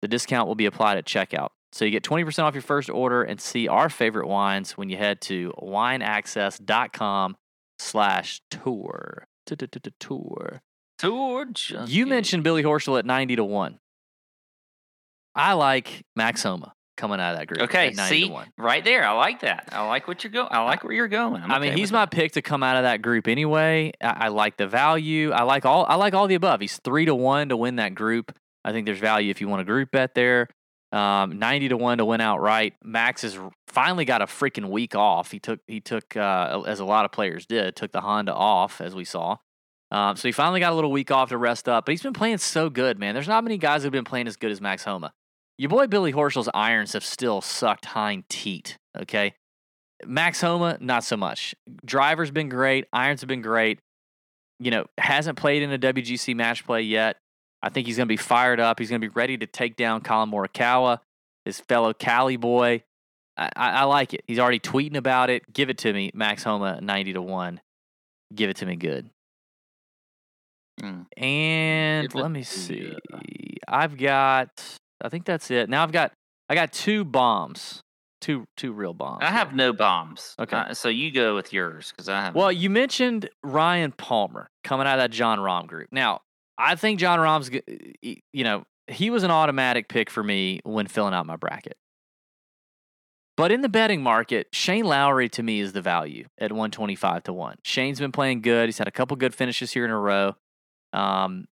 [0.01, 1.49] The discount will be applied at checkout.
[1.73, 4.97] So you get 20% off your first order and see our favorite wines when you
[4.97, 7.37] head to wineaccess.com
[7.81, 9.27] slash tour.
[9.99, 10.63] Tour.
[10.99, 11.47] Tour
[11.87, 13.79] You mentioned Billy Horschel at 90 to 1.
[15.35, 17.63] I like Max Homa coming out of that group.
[17.63, 19.05] Okay, see, right there.
[19.05, 19.71] I like that.
[19.73, 20.49] I like what you're going.
[20.51, 21.43] I like where you're going.
[21.43, 22.11] I'm I mean, okay he's my that.
[22.11, 23.93] pick to come out of that group anyway.
[24.01, 25.33] I, I like the value.
[25.33, 25.87] I like all.
[25.89, 26.61] I like all the above.
[26.61, 28.37] He's three to one to win that group.
[28.65, 30.49] I think there's value if you want a group bet there.
[30.93, 32.75] Um, Ninety to one to win outright.
[32.83, 35.31] Max has finally got a freaking week off.
[35.31, 38.81] He took he took uh, as a lot of players did took the Honda off
[38.81, 39.37] as we saw.
[39.93, 41.87] Um, so he finally got a little week off to rest up.
[41.87, 43.15] But he's been playing so good, man.
[43.15, 45.13] There's not many guys who've been playing as good as Max Homa.
[45.61, 48.79] Your boy Billy Horschel's irons have still sucked hind teat.
[48.99, 49.35] Okay.
[50.07, 51.55] Max Homa, not so much.
[51.85, 52.87] Driver's been great.
[52.95, 53.79] Irons have been great.
[54.59, 57.19] You know, hasn't played in a WGC match play yet.
[57.63, 58.79] I think he's going to be fired up.
[58.79, 61.01] He's going to be ready to take down Collin Morikawa,
[61.45, 62.83] his fellow Cali boy.
[63.37, 64.25] I, I, I like it.
[64.27, 65.53] He's already tweeting about it.
[65.53, 67.61] Give it to me, Max Homa, 90 to 1.
[68.35, 69.11] Give it to me good.
[70.81, 71.05] Mm.
[71.19, 72.97] And let me see.
[73.69, 75.69] I've got, I think that's it.
[75.69, 76.13] Now I've got,
[76.49, 77.83] I got two bombs,
[78.21, 79.21] two, two real bombs.
[79.23, 80.35] I have no bombs.
[80.39, 80.57] Okay.
[80.57, 82.35] Uh, so you go with yours because I have.
[82.35, 85.89] Well, you mentioned Ryan Palmer coming out of that Jon Rahm group.
[85.93, 86.21] Now,
[86.59, 87.51] I think Jon Rahm's,
[88.03, 91.77] you know, he was an automatic pick for me when filling out my bracket.
[93.37, 97.33] But in the betting market, Shane Lowry to me is the value at 125 to
[97.33, 97.57] 1.
[97.65, 98.67] Shane's been playing good.
[98.67, 100.35] He's had a couple good finishes here in a row.
[100.93, 101.47] Um,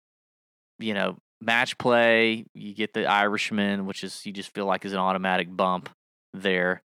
[0.78, 4.92] you know, match play, you get the Irishman, which is you just feel like is
[4.92, 5.88] an automatic bump
[6.34, 6.82] there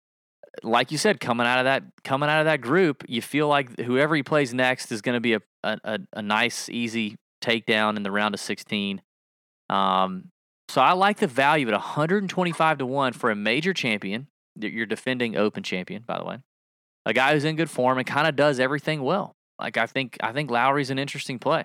[0.63, 3.79] like you said, coming out of that coming out of that group, you feel like
[3.81, 8.03] whoever he plays next is going to be a, a a nice, easy takedown in
[8.03, 9.03] the round of sixteen.
[9.71, 10.29] Um,
[10.69, 14.29] so I like the value at 125 to one for a major champion.
[14.59, 16.39] You're defending Open champion, by the way,
[17.07, 19.35] a guy who's in good form and kind of does everything well.
[19.59, 21.65] Like I think I think Lowry's an interesting play.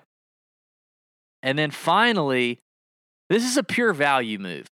[1.42, 2.60] And then finally,
[3.28, 4.66] this is a pure value move.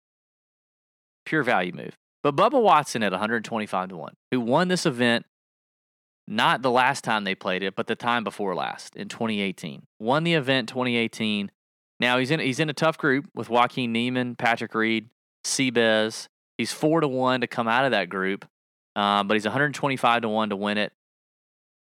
[1.26, 1.96] Pure value move.
[2.22, 5.26] But Bubba Watson at 125 to 1, who won this event
[6.26, 9.82] not the last time they played it, but the time before last in 2018.
[9.98, 11.50] Won the event 2018.
[12.00, 15.10] Now he's in he's in a tough group with Joaquin Niemann, Patrick Reed,
[15.44, 16.28] Sebas.
[16.56, 18.46] He's four to one to come out of that group,
[18.96, 20.92] um, but he's 125 to one to win it.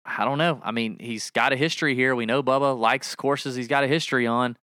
[0.05, 0.61] I don't know.
[0.63, 2.15] I mean, he's got a history here.
[2.15, 4.55] We know Bubba likes courses he's got a history on.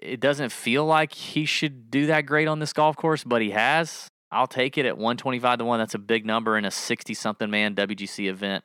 [0.00, 3.50] It doesn't feel like he should do that great on this golf course, but he
[3.50, 4.08] has.
[4.30, 5.78] I'll take it at 125 to 1.
[5.78, 8.64] That's a big number in a 60 something man WGC event.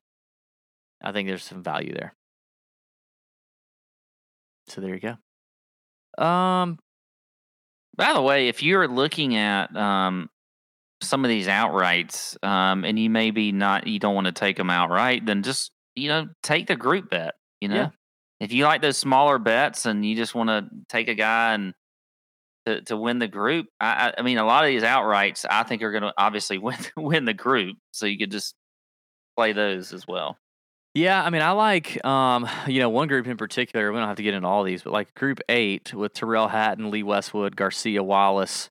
[1.04, 2.14] I think there's some value there.
[4.68, 5.00] So there you
[6.18, 6.24] go.
[6.24, 6.80] Um,
[7.96, 10.30] By the way, if you're looking at um,
[11.02, 14.70] some of these outrights, um, and you maybe not, you don't want to take them
[14.70, 17.36] outright, then just you know take the group bet.
[17.62, 17.90] You know, Yeah.
[18.40, 21.74] If you like those smaller bets and you just want to take a guy and
[22.66, 25.82] to, to win the group, I, I- mean, a lot of these outrights, I think
[25.82, 28.54] are going to obviously win win the group, so you could just
[29.36, 30.38] play those as well.
[30.94, 33.92] Yeah, I mean, I like, um, you know, one group in particular.
[33.92, 36.90] We don't have to get into all these, but like Group Eight with Tyrrell Hatton,
[36.92, 38.70] Lee Westwood, Garcia Wallace.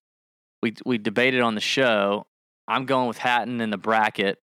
[0.62, 2.26] We we debated on the show.
[2.68, 4.38] I'm going with Hatton in the bracket,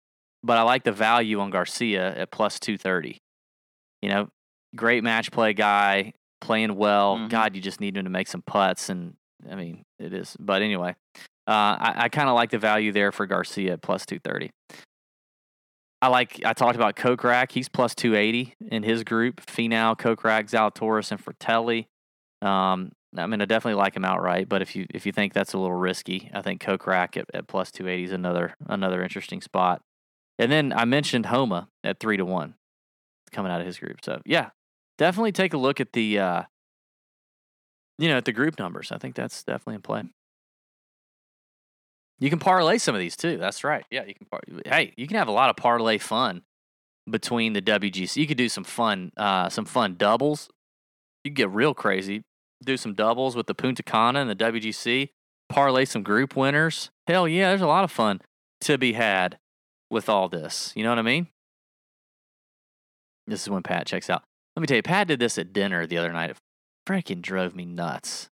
[0.45, 3.21] but I like the value on Garcia at plus two thirty.
[4.01, 4.29] You know,
[4.77, 7.17] great match play guy, playing well.
[7.19, 7.29] Mhm.
[7.31, 9.17] God, you just need him to make some putts, and
[9.51, 10.37] I mean, it is.
[10.39, 10.95] But anyway,
[11.47, 14.51] uh, I, I kind of like the value there for Garcia at plus two thirty.
[16.01, 17.53] I like I talked about Kokrak.
[17.53, 19.41] He's plus two eighty in his group.
[19.47, 21.87] Finau, Kokrak, Zalatoris, and Frittelli.
[22.41, 24.49] Um, I mean, I definitely like him outright.
[24.49, 27.47] But if you if you think that's a little risky, I think Kokrak at, at
[27.47, 29.81] plus two eighty is another another interesting spot.
[30.39, 32.55] And then I mentioned Homa at three to one,
[33.31, 33.99] coming out of his group.
[34.05, 34.51] So yeah,
[35.03, 36.43] definitely take a look at the uh,
[37.99, 38.93] you know at the group numbers.
[38.93, 40.03] I think that's definitely in play.
[42.21, 43.37] You can parlay some of these too.
[43.37, 43.85] That's right.
[43.91, 44.27] Yeah, you can.
[44.27, 46.43] Par- hey, you can have a lot of parlay fun
[47.11, 48.17] between the WGC.
[48.17, 50.49] You could do some fun, uh, some fun doubles.
[51.25, 52.23] You could get real crazy.
[52.65, 55.09] Do some doubles with the Punta Cana and the WGC.
[55.49, 56.91] Parlay some group winners.
[57.09, 58.21] Hell yeah, there's a lot of fun
[58.61, 59.39] to be had
[59.91, 60.73] with all this.
[60.77, 61.27] You know what I mean?
[63.27, 64.23] This is when Pat checks out.
[64.57, 66.31] Let me tell you, Pat did this at dinner the other night.
[66.31, 66.37] It
[66.87, 68.29] freaking drove me nuts.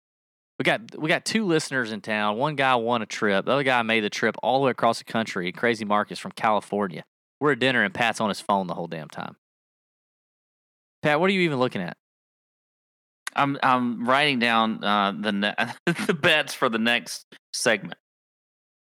[0.59, 2.37] We got we got two listeners in town.
[2.37, 3.45] One guy won a trip.
[3.45, 5.53] The other guy made the trip all the way across the country.
[5.53, 7.05] Crazy Marcus from California.
[7.41, 9.37] We're at dinner and Pat's on his phone the whole damn time.
[11.03, 11.97] Pat, what are you even looking at?
[13.37, 15.55] I'm I'm writing down uh, the ne-
[16.07, 17.99] the bets for the next segment.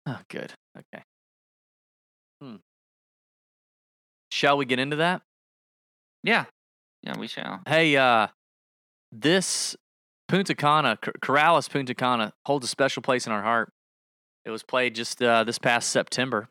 [0.04, 0.52] Oh, good.
[0.76, 1.04] Okay.
[2.42, 2.56] Hmm.
[4.30, 5.22] Shall we get into that?
[6.22, 6.44] Yeah,
[7.02, 7.60] yeah, we shall.
[7.66, 8.28] Hey, uh,
[9.10, 9.76] this
[10.28, 13.72] Punta Cana, Cor- Corrales Punta Cana, holds a special place in our heart.
[14.44, 16.48] It was played just uh, this past September,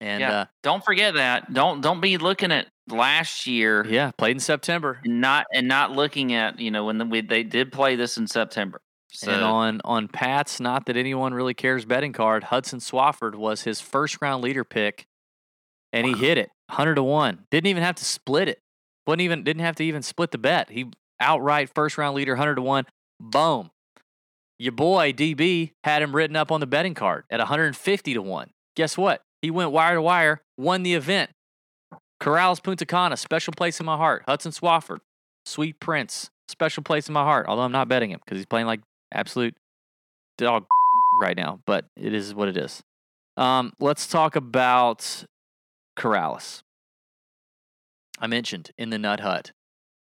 [0.00, 0.40] and Yeah.
[0.40, 1.52] uh, Don't forget that.
[1.52, 5.00] Don't don't be looking at last year yeah, played in September.
[5.04, 8.16] and not and not looking at you know when the, we, they did play this
[8.18, 8.80] in September.
[9.12, 13.62] So And on on Pat's, not that anyone really cares betting card, Hudson Swafford was
[13.62, 15.06] his first round leader pick,
[15.92, 17.46] and he hit it hundred to one.
[17.50, 18.58] Didn't even have to split it.
[19.06, 20.70] Wasn't even didn't have to even split the bet.
[20.70, 20.90] He
[21.20, 22.86] outright first round leader, hundred to one.
[23.20, 23.70] Boom.
[24.58, 28.50] Your boy DB had him written up on the betting card at 150 to one.
[28.76, 29.22] Guess what?
[29.42, 31.30] He went wire to wire, won the event.
[32.22, 34.22] Corrales Punta Cana, special place in my heart.
[34.26, 34.98] Hudson Swafford,
[35.44, 37.46] Sweet Prince, special place in my heart.
[37.48, 38.80] Although I'm not betting him because he's playing like
[39.12, 39.54] absolute
[40.38, 40.64] dog
[41.20, 42.82] right now, but it is what it is.
[43.36, 45.24] Um, let's talk about
[45.98, 46.63] Corrales.
[48.18, 49.52] I mentioned in the Nut Hut,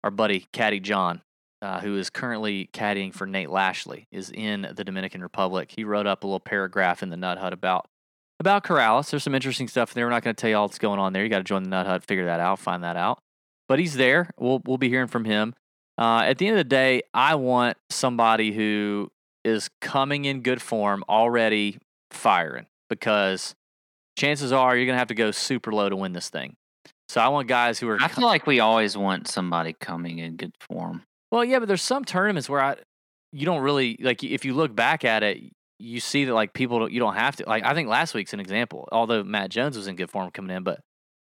[0.03, 1.23] our buddy Caddy John,
[1.63, 5.73] uh, who is currently caddying for Nate Lashley, is in the Dominican Republic.
[5.77, 7.89] He wrote up a little paragraph in the Nut Hut about
[8.39, 9.11] about Corrales.
[9.11, 10.07] There's some interesting stuff there.
[10.07, 11.23] We're not going to tell you all what's going on there.
[11.23, 13.21] You got to join the Nut Hut, figure that out, find that out.
[13.69, 14.31] But he's there.
[14.39, 15.55] We'll we'll be hearing from him.
[15.99, 19.13] Uh, at the end of the day, I want somebody who
[19.45, 21.79] is coming in good form, already
[22.11, 23.55] firing, because
[24.19, 26.57] chances are you're going to have to go super low to win this thing.
[27.11, 27.99] So I want guys who are.
[28.01, 31.03] I feel like we always want somebody coming in good form.
[31.33, 32.77] well, yeah, but there's some tournaments where I,
[33.33, 34.23] you don't really like.
[34.23, 35.41] If you look back at it,
[35.81, 37.49] you see that like people don't, you don't have to.
[37.49, 38.89] Like I think last week's an example.
[38.93, 40.83] Although Matt Jones was in good form coming in, but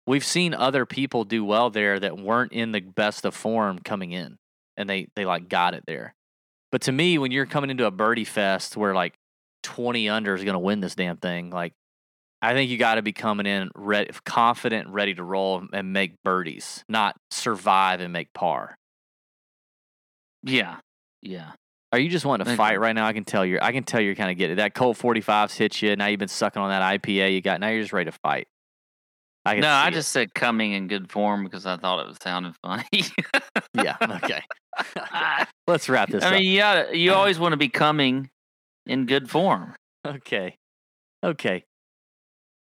[0.07, 4.11] we've seen other people do well there that weren't in the best of form coming
[4.11, 4.37] in,
[4.77, 6.15] and they they like got it there.
[6.71, 9.13] But to me, when you're coming into a birdie fest where like
[9.61, 11.73] 20 under is going to win this damn thing, like
[12.49, 16.13] I think you got to be coming in ready, confident, ready to roll and make
[16.23, 18.75] birdies, not survive and make par.
[20.43, 20.77] Yeah,
[21.21, 21.51] yeah.
[21.91, 23.05] Are you just wanting to fight right now?
[23.07, 23.57] I can tell you.
[23.61, 24.57] I can tell you're kind of getting it.
[24.57, 25.95] That Colt 45s hit you.
[25.95, 27.59] Now you've been sucking on that IPA you got.
[27.61, 28.47] Now you're just ready to fight.
[29.45, 29.91] I No, I it.
[29.93, 32.83] just said coming in good form because I thought it was sounding funny.
[33.73, 33.95] yeah.
[34.23, 34.41] Okay.
[35.67, 36.33] Let's wrap this I up.
[36.33, 38.29] mean, gotta, you always want to be coming
[38.85, 39.73] in good form.
[40.05, 40.57] Okay.
[41.23, 41.63] Okay.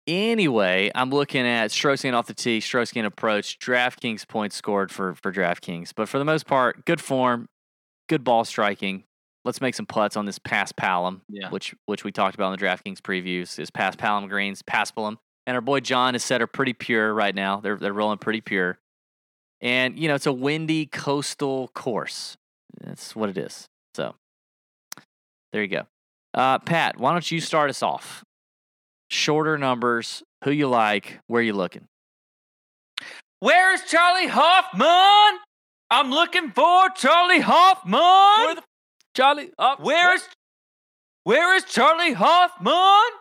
[0.08, 5.34] Anyway, I'm looking at Strokes off the tee, Strokes approach, DraftKings points scored for for
[5.34, 5.92] DraftKings.
[5.96, 7.50] But for the most part, good form,
[8.08, 9.04] good ball striking.
[9.44, 11.50] Let's make some putts on this paspalum, Yeah.
[11.50, 13.60] which which we talked about in the DraftKings previews.
[13.60, 17.60] Is paspalum greens, paspalum, and our boy John has said are pretty pure right now.
[17.60, 18.80] They're they're rolling pretty pure,
[19.60, 22.38] and you know it's a windy coastal course.
[22.80, 23.68] That's what it is.
[23.94, 24.16] So
[25.52, 25.84] there you go.
[26.34, 28.24] Uh, Pat, why don't you start us off?
[29.10, 31.88] Shorter numbers, who you like, where you looking?
[33.40, 35.40] Where's Charley Hoffman?
[35.90, 38.64] I'm looking for Charley Hoffman.
[39.16, 39.80] Charlie, up.
[39.80, 40.28] Where is
[41.24, 43.20] Where is Charley Hoffman?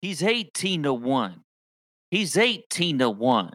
[0.00, 1.40] He's 18 to 1.
[2.10, 3.52] He's 18 to 1.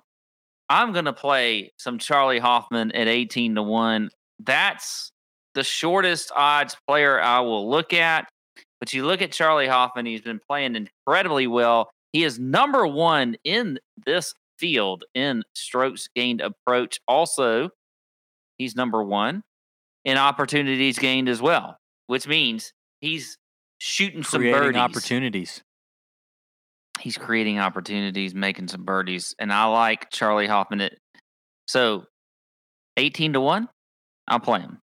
[0.69, 4.09] I'm going to play some Charley Hoffman at 18 to 1.
[4.39, 5.11] That's
[5.55, 8.27] the shortest odds player I will look at.
[8.79, 11.89] But you look at Charley Hoffman, he's been playing incredibly well.
[12.13, 16.99] He is number 1 in this field in strokes gained approach.
[17.07, 17.69] Also,
[18.57, 19.43] he's number 1
[20.05, 23.37] in opportunities gained as well, which means he's
[23.79, 24.79] shooting some creating birdies.
[24.79, 25.63] opportunities.
[26.99, 30.81] He's creating opportunities, making some birdies, and I like Charley Hoffman.
[30.81, 30.93] At,
[31.65, 32.05] so,
[32.97, 33.69] eighteen to one,
[34.27, 34.81] I'll play him.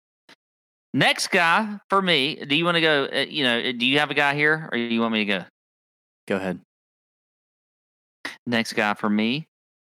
[0.94, 2.36] Next guy for me.
[2.36, 3.08] Do you want to go?
[3.12, 5.38] Uh, you know, do you have a guy here, or do you want me to
[5.40, 5.44] go?
[6.28, 6.60] Go ahead.
[8.46, 9.48] Next guy for me,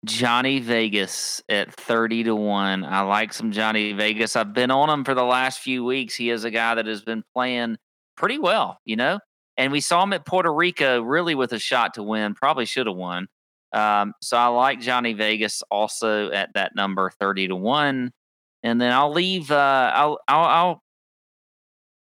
[0.06, 2.84] Johnny Vegas at 30 to 1.
[2.84, 4.36] I like some Johnny Vegas.
[4.36, 6.16] I've been on him for the last few weeks.
[6.16, 7.78] He is a guy that has been playing
[8.16, 9.20] pretty well, you know?
[9.56, 12.34] And we saw him at Puerto Rico really with a shot to win.
[12.34, 13.28] Probably should have won.
[13.72, 18.12] Um, so I like Johnny Vegas also at that number 30 to 1.
[18.64, 20.84] And then I'll leave uh I'll I'll I'll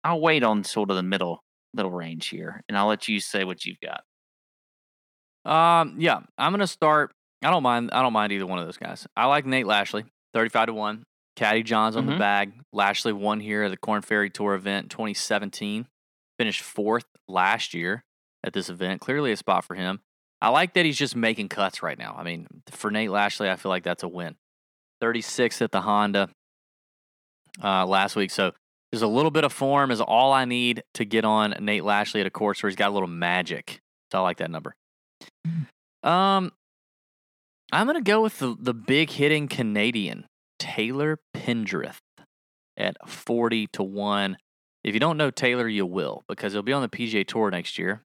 [0.04, 1.42] I'll wait on sort of the middle
[1.74, 4.02] little range here and I'll let you say what you've got.
[5.44, 7.12] Um, yeah, I'm gonna start.
[7.42, 7.90] I don't mind.
[7.92, 9.06] I don't mind either one of those guys.
[9.16, 11.04] I like Nate Lashley, thirty-five to one.
[11.36, 12.18] Caddy Johns on the Mhm.
[12.18, 12.52] bag.
[12.72, 15.86] Lashley won here at the Corn Ferry Tour event 2017.
[16.38, 18.04] Finished fourth last year
[18.44, 19.00] at this event.
[19.00, 20.00] Clearly a spot for him.
[20.42, 22.14] I like that he's just making cuts right now.
[22.18, 24.36] I mean, for Nate Lashley, I feel like that's a win.
[25.00, 26.28] 36th at the Honda.
[27.62, 28.30] uh, last week.
[28.30, 28.52] So
[28.90, 32.20] there's a little bit of form is all I need to get on Nate Lashley
[32.20, 33.80] at a course where he's got a little magic.
[34.10, 34.74] So I like that number.
[36.02, 36.52] Um,
[37.72, 40.26] I'm gonna go with the the big hitting Canadian
[40.58, 42.00] Taylor Pendrith
[42.76, 44.38] at forty to one.
[44.82, 47.78] If you don't know Taylor, you will because he'll be on the PGA Tour next
[47.78, 48.02] year,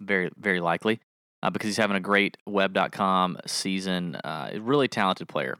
[0.00, 1.00] very very likely,
[1.42, 4.16] uh, because he's having a great Web.com season.
[4.16, 5.58] Uh, really talented player.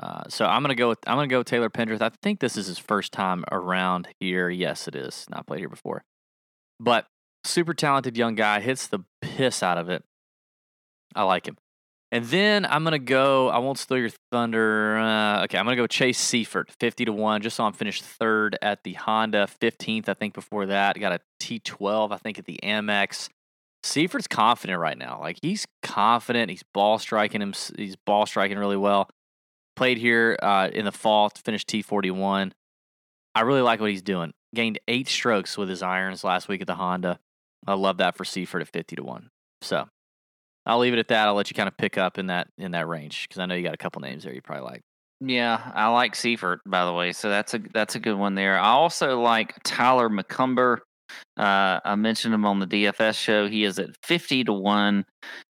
[0.00, 2.02] Uh, so I'm gonna go with I'm gonna go with Taylor Pendrith.
[2.02, 4.48] I think this is his first time around here.
[4.48, 5.26] Yes, it is.
[5.30, 6.04] Not played here before,
[6.78, 7.06] but
[7.44, 8.60] super talented young guy.
[8.60, 10.04] Hits the piss out of it.
[11.14, 11.56] I like him.
[12.10, 13.48] And then I'm gonna go.
[13.48, 14.96] I won't steal your thunder.
[14.96, 17.42] Uh, okay, I'm gonna go Chase Seiffert, fifty to one.
[17.42, 20.32] Just saw him finish third at the Honda, fifteenth, I think.
[20.32, 23.28] Before that, got a T12, I think, at the Amex.
[23.84, 25.18] Seiffert's confident right now.
[25.20, 26.50] Like he's confident.
[26.50, 27.52] He's ball striking him.
[27.76, 29.08] He's ball striking really well.
[29.78, 32.50] Played here uh, in the fall, to finish T41.
[33.36, 34.32] I really like what he's doing.
[34.52, 37.20] Gained eight strokes with his irons last week at the Honda.
[37.64, 39.30] I love that for Seiffert at fifty to one.
[39.62, 39.88] So
[40.66, 41.28] I'll leave it at that.
[41.28, 43.54] I'll let you kind of pick up in that in that range because I know
[43.54, 44.82] you got a couple names there you probably like.
[45.20, 48.58] Yeah, I like Seiffert by the way, so that's a that's a good one there.
[48.58, 50.78] I also like Tyler McCumber.
[51.36, 53.48] Uh, I mentioned him on the DFS show.
[53.48, 55.04] He is at fifty to one.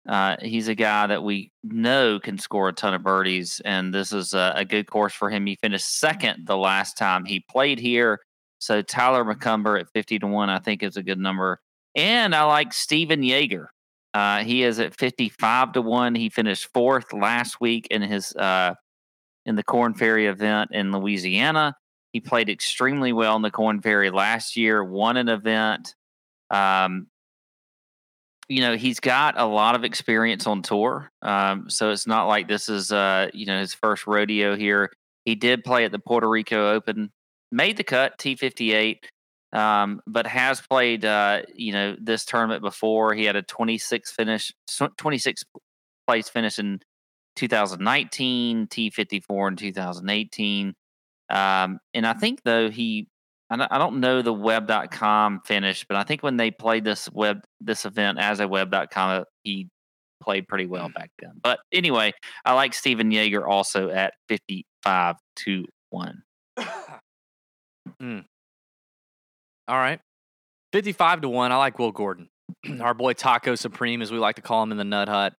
[0.08, 4.12] Uh, he's a guy that we know can score a ton of birdies, and this
[4.12, 5.46] is a, a good course for him.
[5.46, 8.20] He finished second the last time he played here.
[8.60, 11.60] So Tyler McCumber at fifty to one, I think is a good number.
[11.96, 13.72] And I like Stephan Jaeger.
[14.13, 16.15] Uh, he is at 55 to 1.
[16.15, 18.74] He finished fourth last week in his uh,
[19.46, 21.76] in the Corn Ferry event in Louisiana.
[22.17, 25.93] He played extremely well in the Corn Ferry last year, won an event.
[26.49, 27.06] Um,
[28.49, 31.12] you know, he's got a lot of experience on tour.
[31.21, 34.91] Um, so it's not like this is uh, you know, his first rodeo here.
[35.25, 37.12] He did play at the Puerto Rico Open,
[37.51, 38.97] made the cut, T58
[39.53, 43.13] um, but has played uh, you know this tournament before.
[43.13, 44.51] He had a 26 finish,
[44.97, 45.43] 26
[46.08, 46.80] place finish in
[47.36, 50.73] 2019, T54 in 2018.
[51.30, 53.08] Um, and I think though he,
[53.50, 57.86] I don't know the web.com finish, but I think when they played this web this
[57.86, 59.70] event as a web.com, he
[60.22, 61.40] played pretty well back then.
[61.42, 62.13] But anyway,
[62.44, 66.24] I like Stephan Jaeger also at 55 to one.
[68.02, 68.26] mm.
[69.68, 70.00] All right.
[70.74, 71.52] 55 to 1.
[71.52, 72.30] I like Will Gordon.
[72.82, 75.34] Our boy Taco Supreme, as we like to call him in the Nut Hut,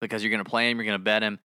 [0.00, 1.38] because you're going to play him, you're going to bet him,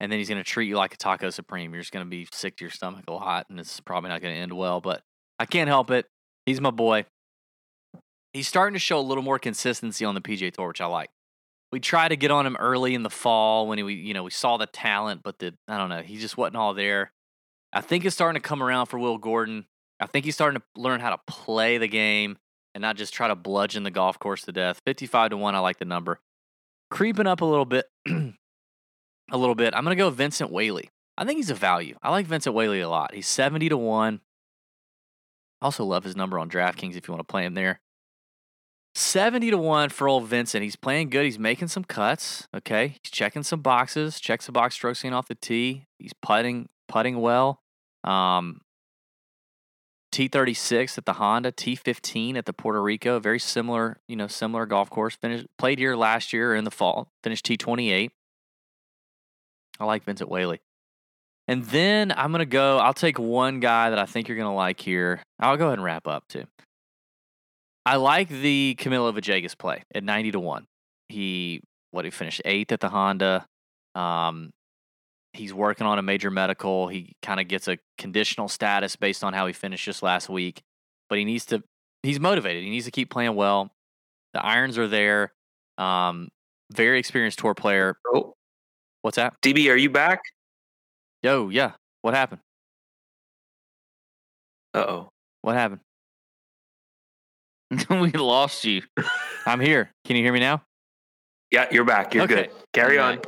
[0.00, 1.72] and then he's going to treat you like a Taco Supreme.
[1.72, 4.20] You're just going to be sick to your stomach a lot, and it's probably not
[4.20, 5.02] going to end well, but
[5.38, 6.06] I can't help it.
[6.46, 7.04] He's my boy.
[8.32, 11.10] He's starting to show a little more consistency on the PGA Tour, which I like.
[11.72, 14.30] We tried to get on him early in the fall when we, you know, we
[14.30, 17.12] saw the talent, but the I don't know, he just wasn't all there.
[17.72, 19.66] I think it's starting to come around for Will Gordon.
[20.00, 22.38] I think he's starting to learn how to play the game
[22.74, 24.80] and not just try to bludgeon the golf course to death.
[24.86, 26.20] 55 to 1, I like the number.
[26.90, 27.86] Creeping up a little bit,
[29.30, 29.74] a little bit.
[29.74, 30.90] I'm going to go Vincent Whaley.
[31.16, 31.96] I think he's a value.
[32.02, 33.14] I like Vincent Whaley a lot.
[33.14, 34.20] He's 70 to 1.
[35.60, 37.80] I also love his number on DraftKings if you want to play him there.
[38.94, 40.62] 70 to 1 for old Vincent.
[40.62, 41.24] He's playing good.
[41.24, 42.48] He's making some cuts.
[42.54, 42.98] Okay.
[43.02, 44.20] He's checking some boxes.
[44.20, 45.86] Checks the box strokes in off the tee.
[45.98, 47.60] He's putting putting well.
[48.04, 48.62] Um,
[50.12, 54.88] T36 at the Honda, T15 at the Puerto Rico, very similar, you know, similar golf
[54.88, 55.16] course.
[55.16, 58.10] Finished played here last year in the fall, finished T28.
[59.80, 60.60] I like Vincent Whaley.
[61.46, 64.50] And then I'm going to go, I'll take one guy that I think you're going
[64.50, 65.22] to like here.
[65.40, 66.44] I'll go ahead and wrap up too.
[67.86, 70.66] I like the Camilo Villegas play at 90 to 1.
[71.08, 73.46] He, what, he finished eighth at the Honda.
[73.94, 74.50] Um,
[75.34, 76.88] He's working on a major medical.
[76.88, 80.62] He kind of gets a conditional status based on how he finished just last week.
[81.08, 81.62] But he needs to,
[82.02, 82.64] he's motivated.
[82.64, 83.70] He needs to keep playing well.
[84.34, 85.32] The irons are there.
[85.76, 86.28] Um,
[86.72, 87.96] very experienced tour player.
[88.12, 88.34] Oh,
[89.02, 89.34] what's that?
[89.42, 90.20] DB, are you back?
[91.22, 91.72] Yo, yeah.
[92.02, 92.40] What happened?
[94.74, 95.08] Uh oh.
[95.42, 95.80] What happened?
[97.90, 98.82] we lost you.
[99.46, 99.90] I'm here.
[100.04, 100.62] Can you hear me now?
[101.50, 102.14] Yeah, you're back.
[102.14, 102.34] You're Okay.
[102.34, 102.50] good.
[102.72, 103.20] Carry on.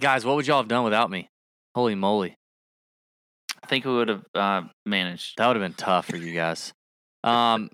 [0.00, 1.28] Guys, what would y'all have done without me?
[1.74, 2.36] Holy moly.
[3.62, 5.38] I think we would have uh, managed.
[5.38, 6.72] That would have been tough for you guys.
[7.24, 7.70] Um,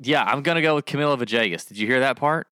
[0.00, 1.66] yeah, I'm going to go with Camilo Villegas.
[1.66, 2.46] Did you hear that part?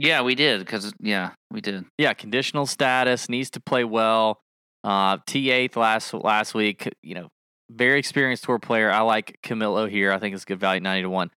[0.00, 1.84] Yeah, we did because yeah, we did.
[1.98, 4.40] Yeah, conditional status, needs to play well.
[4.84, 7.28] Uh, T8th last last week, you know,
[7.70, 8.90] very experienced tour player.
[8.90, 10.12] I like Camilo here.
[10.12, 11.30] I think it's good value, 90 to 1.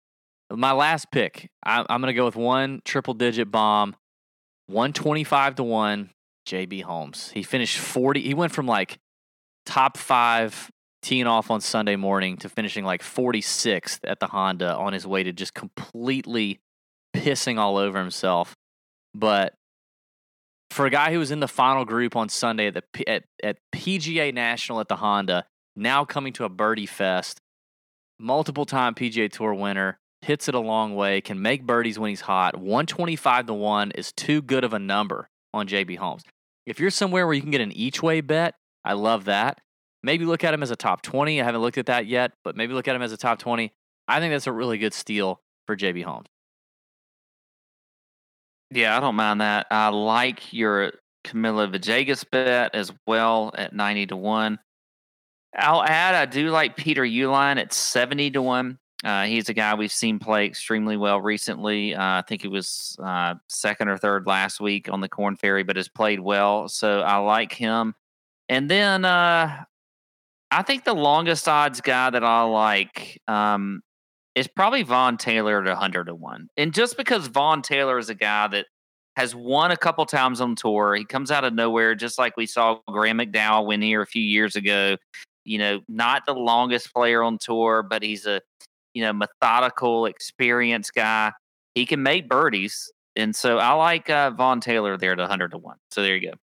[0.53, 3.97] My last pick, I, I'm going to go with one triple digit bomb,
[4.67, 6.11] 125 to 1,
[6.47, 7.31] JB Holmes.
[7.33, 8.21] He finished 40.
[8.21, 8.99] He went from like
[9.65, 10.71] top five
[11.03, 15.23] teeing off on Sunday morning to finishing like 46th at the Honda on his way
[15.23, 16.61] to just completely
[17.15, 18.55] pissing all over himself.
[19.15, 19.55] But
[20.71, 23.59] for a guy who was in the final group on Sunday at the at, at
[23.75, 25.47] PGA National at the Honda,
[25.77, 27.41] now coming to a birdie fest,
[28.19, 32.23] multiple time PGA Tour winner, hits it a long way, can make birdies when he's
[32.23, 32.57] hot.
[32.57, 36.23] 125 to 1 is too good of a number on JB Holmes.
[36.67, 38.55] If you're somewhere where you can get an each way bet,
[38.85, 39.61] I love that.
[40.03, 41.41] Maybe look at him as a top 20.
[41.41, 43.73] I haven't looked at that yet, but maybe look at him as a top 20.
[44.09, 46.27] I think that's a really good steal for JB Holmes.
[48.71, 49.67] Yeah, I don't mind that.
[49.71, 50.93] I like your
[51.25, 54.59] Camilo Villegas bet as well at 90 to 1.
[55.57, 58.79] I'll add, I do like Peter Uihlein at 70 to 1.
[59.03, 61.95] Uh, he's a guy we've seen play extremely well recently.
[61.95, 65.63] Uh, I think he was uh, second or third last week on the Corn Ferry,
[65.63, 66.69] but has played well.
[66.69, 67.95] So I like him.
[68.49, 69.65] And then uh,
[70.51, 73.83] I think the longest odds guy that I like um,
[74.35, 76.49] is probably Vaughn Taylor at 100 to 1.
[76.57, 78.67] And just because Vaughn Taylor is a guy that
[79.17, 82.47] has won a couple times on tour, he comes out of nowhere, just like we
[82.47, 84.97] saw Graham McDowell win here a few years ago.
[85.45, 88.41] You know, not the longest player on tour, but he's a
[88.95, 91.33] you know, methodical, experienced guy.
[91.75, 92.91] He can make birdies.
[93.17, 95.77] And so I like uh, Vaughn Taylor there at 100 to 1.
[95.91, 96.37] So there you go.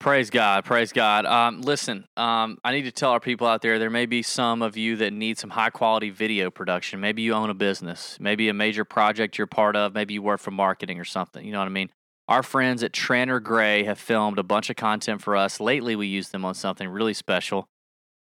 [0.00, 0.64] Praise God.
[0.64, 1.26] Praise God.
[1.26, 4.62] Um, listen, um, I need to tell our people out there there may be some
[4.62, 7.00] of you that need some high quality video production.
[7.00, 10.40] Maybe you own a business, maybe a major project you're part of, maybe you work
[10.40, 11.44] for marketing or something.
[11.44, 11.90] You know what I mean?
[12.28, 15.58] Our friends at Tranter Grey have filmed a bunch of content for us.
[15.58, 17.66] Lately, we used them on something really special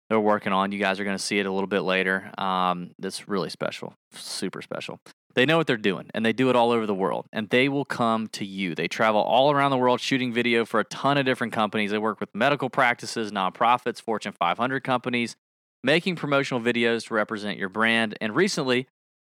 [0.09, 0.71] they're working on.
[0.71, 2.30] You guys are going to see it a little bit later.
[2.38, 4.99] Um, that's really special, super special.
[5.36, 7.25] They know what they're doing, and they do it all over the world.
[7.34, 8.75] And they will come to you.
[8.75, 11.91] They travel all around the world shooting video for a ton of different companies.
[11.91, 15.36] They work with medical practices, nonprofits, Fortune 500 companies,
[15.84, 18.15] making promotional videos to represent your brand.
[18.21, 18.88] And recently,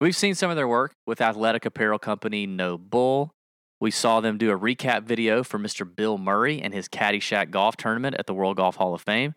[0.01, 3.32] we've seen some of their work with athletic apparel company NOBULL.
[3.80, 5.84] We saw them do a recap video for Mr.
[5.84, 9.34] Bill Murray and his Caddyshack golf tournament at the World Golf Hall of Fame.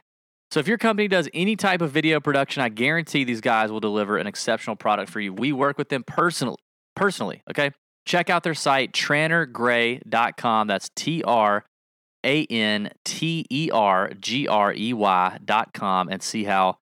[0.52, 3.82] So if your company does any type of video production, I guarantee these guys will
[3.82, 5.34] deliver an exceptional product for you.
[5.34, 6.58] We work with them personally,
[6.96, 7.72] personally, okay?
[8.06, 10.68] Check out their site trantergrey.com.
[10.68, 11.66] That's T R
[12.24, 16.78] A N T E R G R E Y.com and see how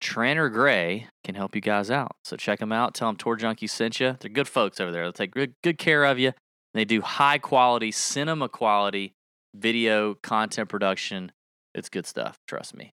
[0.00, 2.16] Tranter Grey can help you guys out.
[2.24, 2.94] So check them out.
[2.94, 4.16] Tell them Tour Junkie sent you.
[4.18, 5.04] They're good folks over there.
[5.04, 6.32] They'll take good, good care of you.
[6.74, 9.14] They do high quality, cinema quality
[9.54, 11.30] video content production.
[11.72, 12.36] It's good stuff.
[12.48, 12.92] Trust me.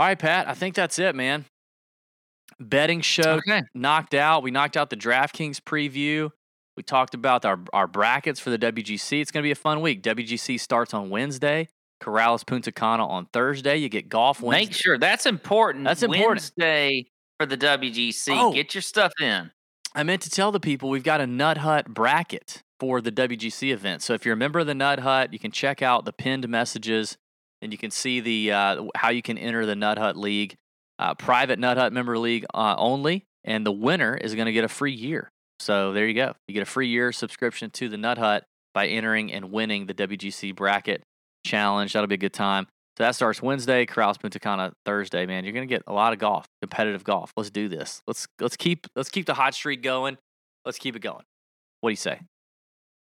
[0.00, 0.48] All right, Pat.
[0.48, 1.44] I think that's it, man.
[2.58, 3.64] Betting show Okay.
[3.74, 4.42] knocked out.
[4.42, 6.30] We knocked out the DraftKings preview.
[6.74, 9.20] We talked about our, our brackets for the WGC.
[9.20, 10.02] It's going to be a fun week.
[10.02, 11.68] WGC starts on Wednesday.
[12.02, 13.76] Corales Punta Cana on Thursday.
[13.76, 14.64] You get golf Wednesday.
[14.70, 15.84] Make sure that's important.
[15.84, 16.28] That's important.
[16.28, 17.04] Wednesday
[17.38, 18.28] for the WGC.
[18.30, 18.54] Oh.
[18.54, 19.50] Get your stuff in.
[19.94, 23.70] I meant to tell the people we've got a Nut Hut bracket for the WGC
[23.70, 24.00] event.
[24.00, 26.48] So if you're a member of the Nut Hut, you can check out the pinned
[26.48, 27.18] messages
[27.62, 30.56] and you can see the uh, how you can enter the Nut Hut League,
[30.98, 34.64] uh, private Nut Hut member league uh, only, and the winner is going to get
[34.64, 35.30] a free year.
[35.58, 36.34] So there you go.
[36.48, 39.94] You get a free year subscription to the Nut Hut by entering and winning the
[39.94, 41.02] WGC bracket
[41.44, 41.92] challenge.
[41.92, 42.66] That'll be a good time.
[42.96, 45.26] So that starts Wednesday, Corales Punta Cana Thursday.
[45.26, 47.32] Man, you're gonna get a lot of golf, competitive golf.
[47.36, 48.02] Let's do this.
[48.06, 50.18] Let's let's keep let's keep the hot streak going.
[50.64, 51.24] Let's keep it going.
[51.80, 52.20] What do you say?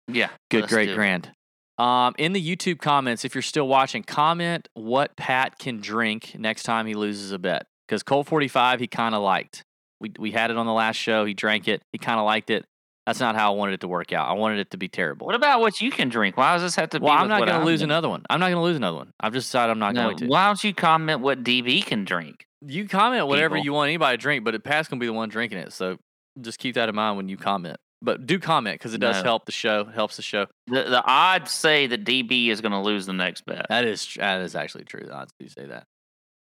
[0.09, 0.31] Yeah.
[0.51, 1.31] Good, great, grand.
[1.79, 6.63] Um, in the YouTube comments, if you're still watching, comment what Pat can drink next
[6.63, 7.67] time he loses a bet.
[7.89, 9.65] Because Colt 45, he kind of liked.
[10.01, 11.25] We we had it on the last show.
[11.25, 11.83] He drank it.
[11.93, 12.65] He kind of liked it.
[13.07, 14.29] That's not how I wanted it to work out.
[14.29, 15.27] I wanted it to be terrible.
[15.27, 16.37] What about what you can drink?
[16.39, 17.05] Why does this have to be?
[17.05, 17.91] well, I'm not going to lose doing?
[17.91, 18.23] another one.
[18.31, 19.13] I'm not going to lose another one.
[19.21, 20.27] I've just decided I'm not No, going to.
[20.27, 22.47] why don't you comment what DB can drink?
[22.67, 23.65] You comment whatever people.
[23.67, 25.73] you want anybody to drink, but Pat's going to be the one drinking it.
[25.75, 25.99] So
[26.41, 27.77] just keep that in mind when you comment.
[28.05, 29.23] But do comment because it does No.
[29.23, 29.85] help the show.
[29.87, 30.47] Helps the show.
[30.67, 33.67] The the odds say that DB is going to lose the next bet.
[33.71, 35.05] That is that is actually true.
[35.07, 35.87] The odds do say that.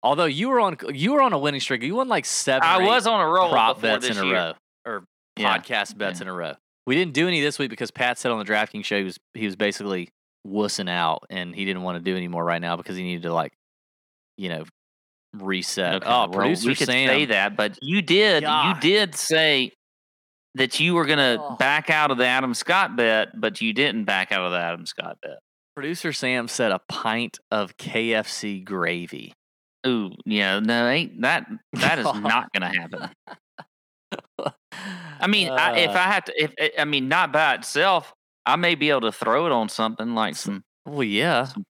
[0.02, 1.82] Although you were on you were on a winning streak.
[1.82, 2.68] You won like seven.
[2.68, 4.34] I was on a roll prop bets in a year.
[4.34, 4.52] row
[4.84, 5.04] or
[5.36, 5.56] Yeah.
[5.58, 6.24] podcast bets Yeah.
[6.24, 6.52] in a row.
[6.86, 9.18] We didn't do any this week because Pat said on the DraftKings show he was
[9.34, 10.10] he was basically
[10.46, 13.22] wussing out and he didn't want to do any more right now because he needed
[13.22, 13.52] to like,
[14.36, 14.64] you know,
[15.32, 15.96] reset.
[15.96, 17.08] Okay, oh, well, producer we could Sam.
[17.08, 18.76] say that, but you did God.
[18.76, 19.72] you did say
[20.56, 21.56] that you were going to Oh.
[21.56, 24.84] back out of the Adam Scott bet, but you didn't back out of the Adam
[24.86, 25.38] Scott bet.
[25.74, 29.32] Producer Sam said a pint of KFC gravy.
[29.86, 33.10] Ooh, yeah, no, ain't that that is not going to happen.
[35.20, 38.12] I mean, I, if Uh, I have to, if I mean, not by itself,
[38.44, 40.62] I may be able to throw it on something like some.
[40.86, 41.64] well, yeah, some-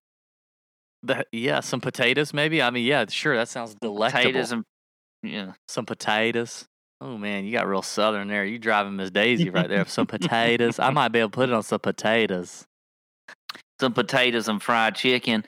[1.03, 2.61] The, yeah, some potatoes maybe.
[2.63, 3.37] I mean, yeah, sure.
[3.37, 4.23] That sounds delectable.
[4.23, 4.65] Potatoes and
[5.23, 5.53] yeah.
[5.69, 6.67] some potatoes.
[7.01, 8.45] Oh man, you got real southern there.
[8.45, 9.87] You driving Miss Daisy right there.
[9.87, 10.79] Some potatoes.
[10.79, 12.65] I might be able to put it on some potatoes.
[13.81, 15.45] some potatoes and fried chicken.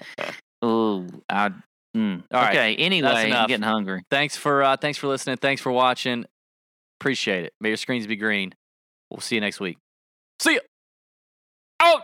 [0.64, 1.50] Ooh, I.
[1.96, 2.22] Mm.
[2.32, 2.76] All right, okay.
[2.76, 4.02] Anyway, I'm getting hungry.
[4.10, 5.38] Thanks for uh, thanks for listening.
[5.38, 6.26] Thanks for watching.
[7.00, 7.52] Appreciate it.
[7.60, 8.54] May your screens be green.
[9.10, 9.78] We'll see you next week.
[10.40, 10.60] See ya.
[11.80, 12.02] Out.